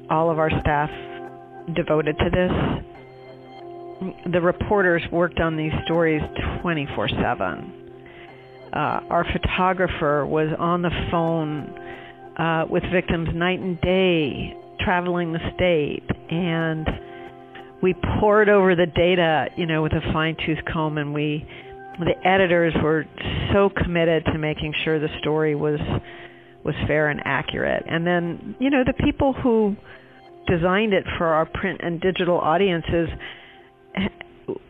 all 0.10 0.32
of 0.32 0.40
our 0.40 0.50
staff 0.62 0.90
devoted 1.76 2.18
to 2.20 2.30
this. 2.32 2.52
The 4.32 4.40
reporters 4.40 5.04
worked 5.12 5.42
on 5.42 5.58
these 5.58 5.74
stories 5.84 6.22
24 6.62 7.10
7. 7.10 7.18
Uh, 8.72 8.78
our 9.10 9.26
photographer 9.34 10.26
was 10.26 10.48
on 10.58 10.82
the 10.82 10.90
phone 11.12 11.78
uh, 12.38 12.66
with 12.70 12.84
victims 12.94 13.28
night 13.34 13.60
and 13.60 13.80
day, 13.82 14.56
traveling 14.80 15.34
the 15.34 15.40
state, 15.54 16.10
and 16.30 16.88
we 17.82 17.96
poured 18.20 18.50
over 18.50 18.76
the 18.76 18.86
data, 18.86 19.48
you 19.58 19.66
know, 19.66 19.82
with 19.82 19.94
a 19.94 20.02
fine 20.14 20.36
tooth 20.46 20.60
comb, 20.72 20.98
and 20.98 21.14
we, 21.14 21.46
the 22.00 22.14
editors 22.28 22.74
were 22.82 23.06
so 23.54 23.70
committed 23.70 24.26
to 24.26 24.38
making 24.38 24.74
sure 24.84 25.00
the 25.00 25.10
story 25.20 25.56
was 25.56 25.80
was 26.64 26.76
fair 26.86 27.10
and 27.10 27.22
accurate. 27.26 27.84
And 27.88 28.06
then, 28.06 28.56
you 28.60 28.70
know, 28.70 28.84
the 28.86 28.94
people 28.94 29.34
who 29.34 29.76
designed 30.48 30.94
it 30.94 31.06
for 31.18 31.26
our 31.26 31.48
print 31.48 31.82
and 31.84 32.00
digital 32.00 32.38
audiences 32.38 33.10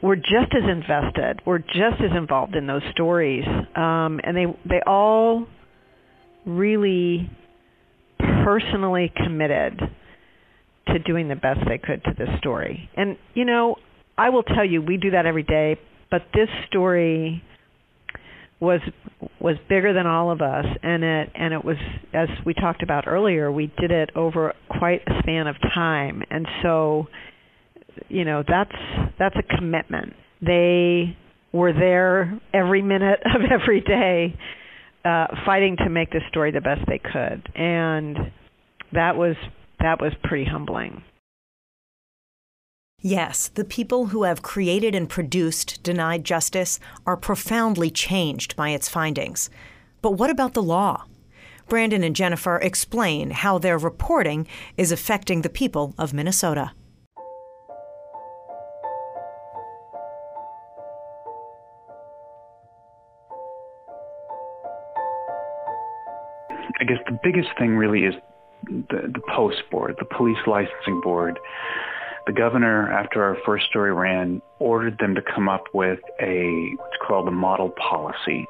were 0.01 0.15
just 0.15 0.53
as 0.55 0.69
invested, 0.69 1.41
were 1.45 1.59
just 1.59 1.99
as 1.99 2.15
involved 2.15 2.55
in 2.55 2.67
those 2.67 2.83
stories, 2.91 3.43
um, 3.75 4.19
and 4.23 4.35
they 4.35 4.45
they 4.67 4.81
all 4.85 5.47
really 6.45 7.29
personally 8.43 9.11
committed 9.15 9.79
to 10.93 10.99
doing 10.99 11.27
the 11.27 11.35
best 11.35 11.59
they 11.67 11.77
could 11.77 12.03
to 12.03 12.11
this 12.17 12.29
story. 12.39 12.89
And 12.95 13.17
you 13.33 13.45
know, 13.45 13.75
I 14.17 14.29
will 14.29 14.43
tell 14.43 14.65
you, 14.65 14.81
we 14.81 14.97
do 14.97 15.11
that 15.11 15.25
every 15.25 15.43
day, 15.43 15.77
but 16.09 16.21
this 16.33 16.49
story 16.67 17.43
was 18.61 18.79
was 19.39 19.55
bigger 19.67 19.91
than 19.91 20.05
all 20.05 20.31
of 20.31 20.39
us 20.41 20.65
and 20.83 21.03
it 21.03 21.29
and 21.33 21.51
it 21.51 21.65
was 21.65 21.77
as 22.13 22.29
we 22.45 22.53
talked 22.53 22.83
about 22.83 23.07
earlier 23.07 23.51
we 23.51 23.73
did 23.79 23.89
it 23.89 24.11
over 24.15 24.53
quite 24.69 25.01
a 25.07 25.19
span 25.19 25.47
of 25.47 25.55
time. 25.73 26.21
And 26.29 26.45
so 26.61 27.07
you 28.07 28.23
know 28.23 28.43
that's 28.47 28.75
that's 29.17 29.35
a 29.35 29.57
commitment. 29.57 30.13
They 30.41 31.17
were 31.51 31.73
there 31.73 32.39
every 32.53 32.83
minute 32.83 33.19
of 33.25 33.41
every 33.51 33.81
day 33.81 34.37
uh 35.03 35.27
fighting 35.43 35.77
to 35.77 35.89
make 35.89 36.11
this 36.11 36.23
story 36.29 36.51
the 36.51 36.61
best 36.61 36.81
they 36.87 36.99
could. 36.99 37.49
And 37.55 38.15
that 38.93 39.15
was 39.15 39.35
that 39.81 40.01
was 40.01 40.13
pretty 40.23 40.45
humbling. 40.45 41.03
Yes, 42.99 43.47
the 43.47 43.65
people 43.65 44.07
who 44.07 44.23
have 44.23 44.43
created 44.43 44.93
and 44.93 45.09
produced 45.09 45.81
Denied 45.81 46.23
Justice 46.23 46.79
are 47.05 47.17
profoundly 47.17 47.89
changed 47.89 48.55
by 48.55 48.69
its 48.69 48.87
findings. 48.87 49.49
But 50.03 50.11
what 50.11 50.29
about 50.29 50.53
the 50.53 50.61
law? 50.61 51.05
Brandon 51.67 52.03
and 52.03 52.15
Jennifer 52.15 52.57
explain 52.57 53.31
how 53.31 53.57
their 53.57 53.77
reporting 53.77 54.47
is 54.77 54.91
affecting 54.91 55.41
the 55.41 55.49
people 55.49 55.95
of 55.97 56.13
Minnesota. 56.13 56.73
I 66.79 66.83
guess 66.83 66.97
the 67.05 67.19
biggest 67.23 67.49
thing 67.57 67.75
really 67.75 68.05
is 68.05 68.15
the, 68.65 69.11
the 69.13 69.21
post 69.33 69.61
board, 69.71 69.95
the 69.99 70.05
police 70.05 70.37
licensing 70.47 71.01
board, 71.01 71.39
the 72.27 72.33
governor, 72.33 72.91
after 72.91 73.23
our 73.23 73.37
first 73.45 73.65
story 73.65 73.93
ran, 73.93 74.41
ordered 74.59 74.97
them 74.99 75.15
to 75.15 75.21
come 75.21 75.49
up 75.49 75.63
with 75.73 75.99
a 76.21 76.73
what's 76.77 76.97
called 77.05 77.27
a 77.27 77.31
model 77.31 77.71
policy, 77.71 78.45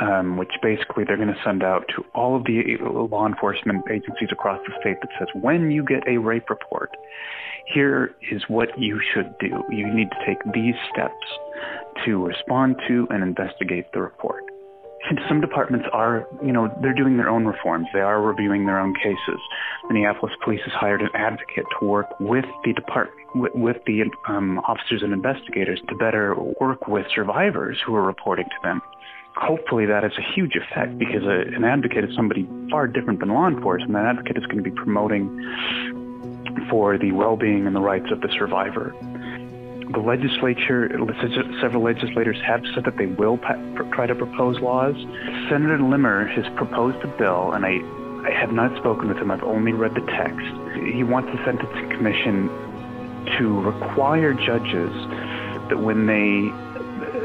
um, 0.00 0.36
which 0.36 0.50
basically 0.62 1.04
they're 1.04 1.16
going 1.16 1.28
to 1.28 1.40
send 1.44 1.62
out 1.62 1.84
to 1.94 2.04
all 2.14 2.36
of 2.36 2.44
the 2.44 2.76
law 3.10 3.26
enforcement 3.26 3.84
agencies 3.90 4.28
across 4.32 4.58
the 4.66 4.72
state 4.80 4.96
that 5.02 5.10
says 5.18 5.28
when 5.40 5.70
you 5.70 5.84
get 5.84 6.06
a 6.08 6.16
rape 6.16 6.48
report, 6.48 6.90
here 7.72 8.14
is 8.30 8.42
what 8.48 8.68
you 8.78 9.00
should 9.12 9.34
do. 9.38 9.62
You 9.70 9.92
need 9.92 10.10
to 10.10 10.26
take 10.26 10.38
these 10.52 10.74
steps 10.92 11.14
to 12.04 12.24
respond 12.24 12.76
to 12.88 13.06
and 13.10 13.22
investigate 13.22 13.86
the 13.92 14.00
report 14.00 14.44
some 15.28 15.40
departments 15.40 15.86
are, 15.92 16.26
you 16.42 16.52
know, 16.52 16.72
they're 16.80 16.94
doing 16.94 17.16
their 17.16 17.28
own 17.28 17.44
reforms. 17.44 17.86
They 17.92 18.00
are 18.00 18.20
reviewing 18.22 18.66
their 18.66 18.78
own 18.78 18.94
cases. 18.94 19.40
Minneapolis 19.88 20.34
Police 20.42 20.60
has 20.64 20.72
hired 20.72 21.02
an 21.02 21.10
advocate 21.14 21.64
to 21.78 21.86
work 21.86 22.18
with 22.20 22.46
the 22.64 22.72
department, 22.72 23.18
with, 23.34 23.76
the 23.86 24.04
um, 24.28 24.58
officers 24.60 25.02
and 25.02 25.12
investigators 25.12 25.80
to 25.88 25.94
better 25.96 26.34
work 26.60 26.88
with 26.88 27.06
survivors 27.14 27.78
who 27.84 27.94
are 27.94 28.02
reporting 28.02 28.46
to 28.46 28.56
them. 28.62 28.80
Hopefully 29.36 29.84
that 29.86 30.04
has 30.04 30.12
a 30.16 30.34
huge 30.34 30.52
effect 30.54 30.96
because 30.96 31.24
a, 31.24 31.54
an 31.54 31.64
advocate 31.64 32.04
is 32.04 32.14
somebody 32.14 32.48
far 32.70 32.86
different 32.86 33.20
than 33.20 33.28
law 33.30 33.48
enforcement. 33.48 33.96
An 33.96 34.06
advocate 34.06 34.38
is 34.38 34.44
going 34.46 34.58
to 34.58 34.62
be 34.62 34.70
promoting 34.70 35.28
for 36.70 36.96
the 36.96 37.12
well-being 37.12 37.66
and 37.66 37.74
the 37.74 37.80
rights 37.80 38.06
of 38.10 38.20
the 38.20 38.28
survivor 38.38 38.94
the 39.92 40.00
legislature, 40.00 40.88
several 41.60 41.82
legislators 41.82 42.36
have 42.46 42.62
said 42.74 42.84
that 42.84 42.96
they 42.96 43.06
will 43.06 43.38
try 43.92 44.06
to 44.06 44.14
propose 44.14 44.58
laws. 44.60 44.94
Senator 45.48 45.78
Limmer 45.78 46.26
has 46.26 46.44
proposed 46.56 47.02
a 47.04 47.08
bill, 47.18 47.52
and 47.52 47.66
I, 47.66 47.80
I 48.26 48.32
have 48.32 48.52
not 48.52 48.76
spoken 48.78 49.08
with 49.08 49.18
him. 49.18 49.30
I've 49.30 49.42
only 49.42 49.72
read 49.72 49.94
the 49.94 50.00
text. 50.00 50.46
He 50.94 51.04
wants 51.04 51.30
the 51.32 51.44
Sentencing 51.44 51.90
Commission 51.90 52.48
to 53.38 53.60
require 53.60 54.32
judges 54.32 54.92
that 55.68 55.78
when 55.78 56.06
they 56.06 56.50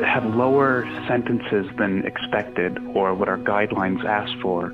have 0.06 0.24
lower 0.26 0.86
sentences 1.08 1.68
than 1.78 2.06
expected 2.06 2.78
or 2.94 3.14
what 3.14 3.28
our 3.28 3.38
guidelines 3.38 4.04
ask 4.06 4.32
for 4.42 4.74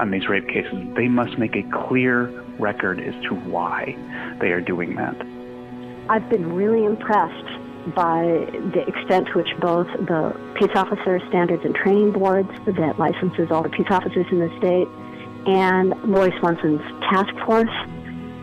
on 0.00 0.10
these 0.10 0.28
rape 0.28 0.48
cases, 0.48 0.86
they 0.96 1.08
must 1.08 1.38
make 1.38 1.56
a 1.56 1.62
clear 1.86 2.26
record 2.58 3.00
as 3.00 3.14
to 3.24 3.34
why 3.34 3.96
they 4.40 4.50
are 4.50 4.60
doing 4.60 4.96
that. 4.96 5.16
I've 6.08 6.28
been 6.28 6.52
really 6.52 6.84
impressed 6.84 7.94
by 7.94 8.22
the 8.72 8.84
extent 8.86 9.28
to 9.28 9.38
which 9.38 9.48
both 9.60 9.86
the 10.06 10.34
Peace 10.58 10.74
Officer 10.74 11.20
Standards 11.28 11.64
and 11.64 11.74
Training 11.74 12.12
Boards 12.12 12.50
that 12.66 12.98
licenses 12.98 13.50
all 13.50 13.62
the 13.62 13.68
peace 13.68 13.86
officers 13.90 14.26
in 14.30 14.38
the 14.38 14.50
state 14.58 14.88
and 15.46 15.90
Lori 16.04 16.32
Swanson's 16.38 16.80
task 17.02 17.34
force, 17.44 17.70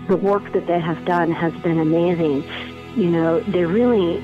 the 0.08 0.18
work 0.18 0.52
that 0.54 0.68
they 0.68 0.80
have 0.80 1.04
done 1.06 1.32
has 1.32 1.54
been 1.62 1.80
amazing. 1.80 2.44
You 2.96 3.10
know, 3.10 3.40
they 3.40 3.66
really 3.66 4.20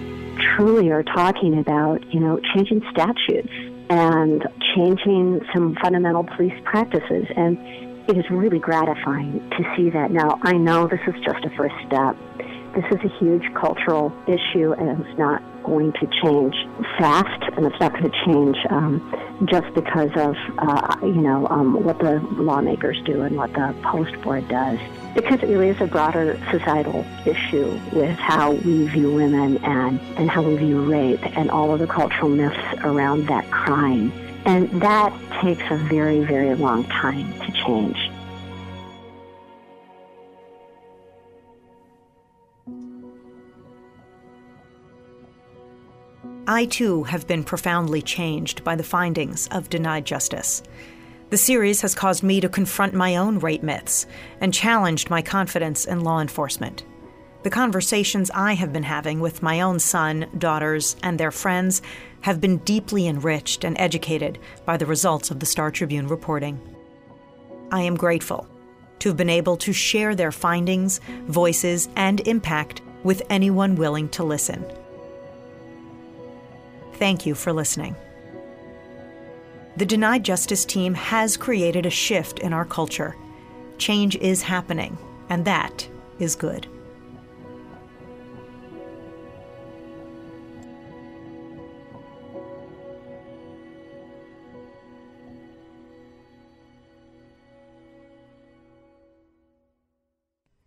truly 0.55 0.91
are 0.91 1.03
talking 1.03 1.59
about, 1.59 2.03
you 2.13 2.19
know, 2.19 2.39
changing 2.53 2.83
statutes 2.91 3.51
and 3.89 4.45
changing 4.75 5.41
some 5.53 5.75
fundamental 5.81 6.23
police 6.23 6.59
practices. 6.65 7.25
And 7.35 7.57
it 8.09 8.17
is 8.17 8.29
really 8.29 8.59
gratifying 8.59 9.49
to 9.51 9.73
see 9.75 9.89
that. 9.89 10.11
Now, 10.11 10.39
I 10.43 10.53
know 10.53 10.87
this 10.87 10.99
is 11.07 11.15
just 11.23 11.43
a 11.45 11.49
first 11.57 11.75
step. 11.87 12.15
This 12.77 12.85
is 12.91 13.11
a 13.11 13.17
huge 13.17 13.51
cultural 13.55 14.13
issue, 14.27 14.71
and 14.73 15.03
it's 15.03 15.17
not 15.17 15.41
going 15.63 15.93
to 15.93 16.07
change 16.21 16.53
fast, 16.99 17.41
and 17.57 17.65
it's 17.65 17.79
not 17.79 17.91
going 17.91 18.03
to 18.03 18.17
change 18.23 18.55
um, 18.69 19.01
just 19.45 19.73
because 19.73 20.11
of 20.15 20.35
uh, 20.59 20.95
you 21.01 21.19
know 21.19 21.47
um, 21.47 21.83
what 21.83 21.97
the 21.97 22.19
lawmakers 22.33 23.01
do 23.03 23.23
and 23.23 23.35
what 23.35 23.51
the 23.53 23.73
post 23.81 24.21
board 24.21 24.47
does. 24.47 24.77
Because 25.15 25.41
it 25.41 25.47
really 25.47 25.69
is 25.69 25.81
a 25.81 25.87
broader 25.87 26.39
societal 26.51 27.03
issue 27.25 27.79
with 27.93 28.15
how 28.19 28.51
we 28.51 28.85
view 28.89 29.11
women 29.11 29.57
and, 29.65 29.99
and 30.15 30.29
how 30.29 30.43
we 30.43 30.55
view 30.57 30.85
rape 30.85 31.25
and 31.35 31.49
all 31.49 31.73
of 31.73 31.79
the 31.79 31.87
cultural 31.87 32.29
myths 32.29 32.59
around 32.83 33.25
that 33.25 33.49
crime. 33.49 34.11
And 34.45 34.69
that 34.83 35.11
takes 35.41 35.63
a 35.71 35.77
very, 35.77 36.23
very 36.23 36.53
long 36.53 36.83
time 36.83 37.33
to 37.39 37.51
change. 37.65 38.06
I 46.49 46.63
too 46.63 47.03
have 47.03 47.27
been 47.27 47.43
profoundly 47.43 48.01
changed 48.01 48.63
by 48.63 48.77
the 48.77 48.83
findings 48.83 49.49
of 49.49 49.69
Denied 49.69 50.05
Justice. 50.05 50.63
The 51.29 51.35
series 51.35 51.81
has 51.81 51.93
caused 51.93 52.23
me 52.23 52.39
to 52.39 52.47
confront 52.47 52.93
my 52.93 53.17
own 53.17 53.39
rape 53.39 53.63
myths 53.63 54.07
and 54.39 54.53
challenged 54.53 55.09
my 55.09 55.21
confidence 55.21 55.83
in 55.83 56.05
law 56.05 56.21
enforcement. 56.21 56.85
The 57.43 57.49
conversations 57.49 58.31
I 58.33 58.53
have 58.53 58.71
been 58.71 58.83
having 58.83 59.19
with 59.19 59.43
my 59.43 59.59
own 59.59 59.79
son, 59.79 60.27
daughters, 60.37 60.95
and 61.03 61.19
their 61.19 61.31
friends 61.31 61.81
have 62.21 62.39
been 62.39 62.59
deeply 62.59 63.07
enriched 63.07 63.65
and 63.65 63.77
educated 63.77 64.39
by 64.63 64.77
the 64.77 64.85
results 64.85 65.29
of 65.29 65.41
the 65.41 65.45
Star 65.45 65.69
Tribune 65.69 66.07
reporting. 66.07 66.61
I 67.73 67.81
am 67.81 67.97
grateful 67.97 68.47
to 68.99 69.09
have 69.09 69.17
been 69.17 69.29
able 69.29 69.57
to 69.57 69.73
share 69.73 70.15
their 70.15 70.31
findings, 70.31 71.01
voices, 71.25 71.89
and 71.97 72.25
impact 72.25 72.81
with 73.03 73.21
anyone 73.29 73.75
willing 73.75 74.07
to 74.09 74.23
listen. 74.23 74.65
Thank 76.97 77.25
you 77.25 77.35
for 77.35 77.53
listening. 77.53 77.95
The 79.77 79.85
Denied 79.85 80.23
Justice 80.23 80.65
team 80.65 80.95
has 80.95 81.37
created 81.37 81.85
a 81.85 81.91
shift 81.91 82.39
in 82.39 82.53
our 82.53 82.65
culture. 82.65 83.15
Change 83.77 84.15
is 84.15 84.41
happening, 84.41 84.97
and 85.29 85.45
that 85.45 85.87
is 86.17 86.35
good. 86.35 86.65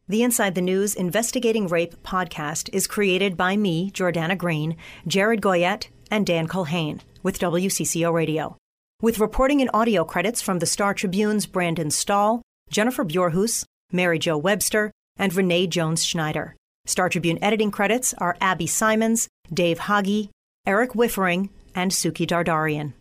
The 0.06 0.22
Inside 0.24 0.56
the 0.56 0.60
News 0.60 0.94
Investigating 0.94 1.68
Rape 1.68 2.02
podcast 2.02 2.68
is 2.72 2.88
created 2.88 3.36
by 3.36 3.56
me, 3.56 3.90
Jordana 3.92 4.36
Green, 4.36 4.76
Jared 5.06 5.40
Goyette, 5.40 5.86
and 6.10 6.26
Dan 6.26 6.48
Culhane 6.48 7.00
with 7.22 7.38
WCCO 7.38 8.12
Radio. 8.12 8.56
With 9.02 9.18
reporting 9.18 9.60
and 9.60 9.70
audio 9.72 10.04
credits 10.04 10.42
from 10.42 10.58
the 10.58 10.66
Star 10.66 10.94
Tribune's 10.94 11.46
Brandon 11.46 11.90
Stahl, 11.90 12.42
Jennifer 12.70 13.04
Bjorhus, 13.04 13.64
Mary 13.92 14.18
Jo 14.18 14.36
Webster, 14.36 14.92
and 15.18 15.34
Renee 15.34 15.66
Jones 15.66 16.04
Schneider. 16.04 16.56
Star 16.86 17.08
Tribune 17.08 17.38
editing 17.42 17.70
credits 17.70 18.14
are 18.18 18.36
Abby 18.40 18.66
Simons, 18.66 19.28
Dave 19.52 19.80
Hage, 19.80 20.30
Eric 20.66 20.92
Wieffering, 20.92 21.50
and 21.74 21.90
Suki 21.90 22.26
Dardarian. 22.26 22.94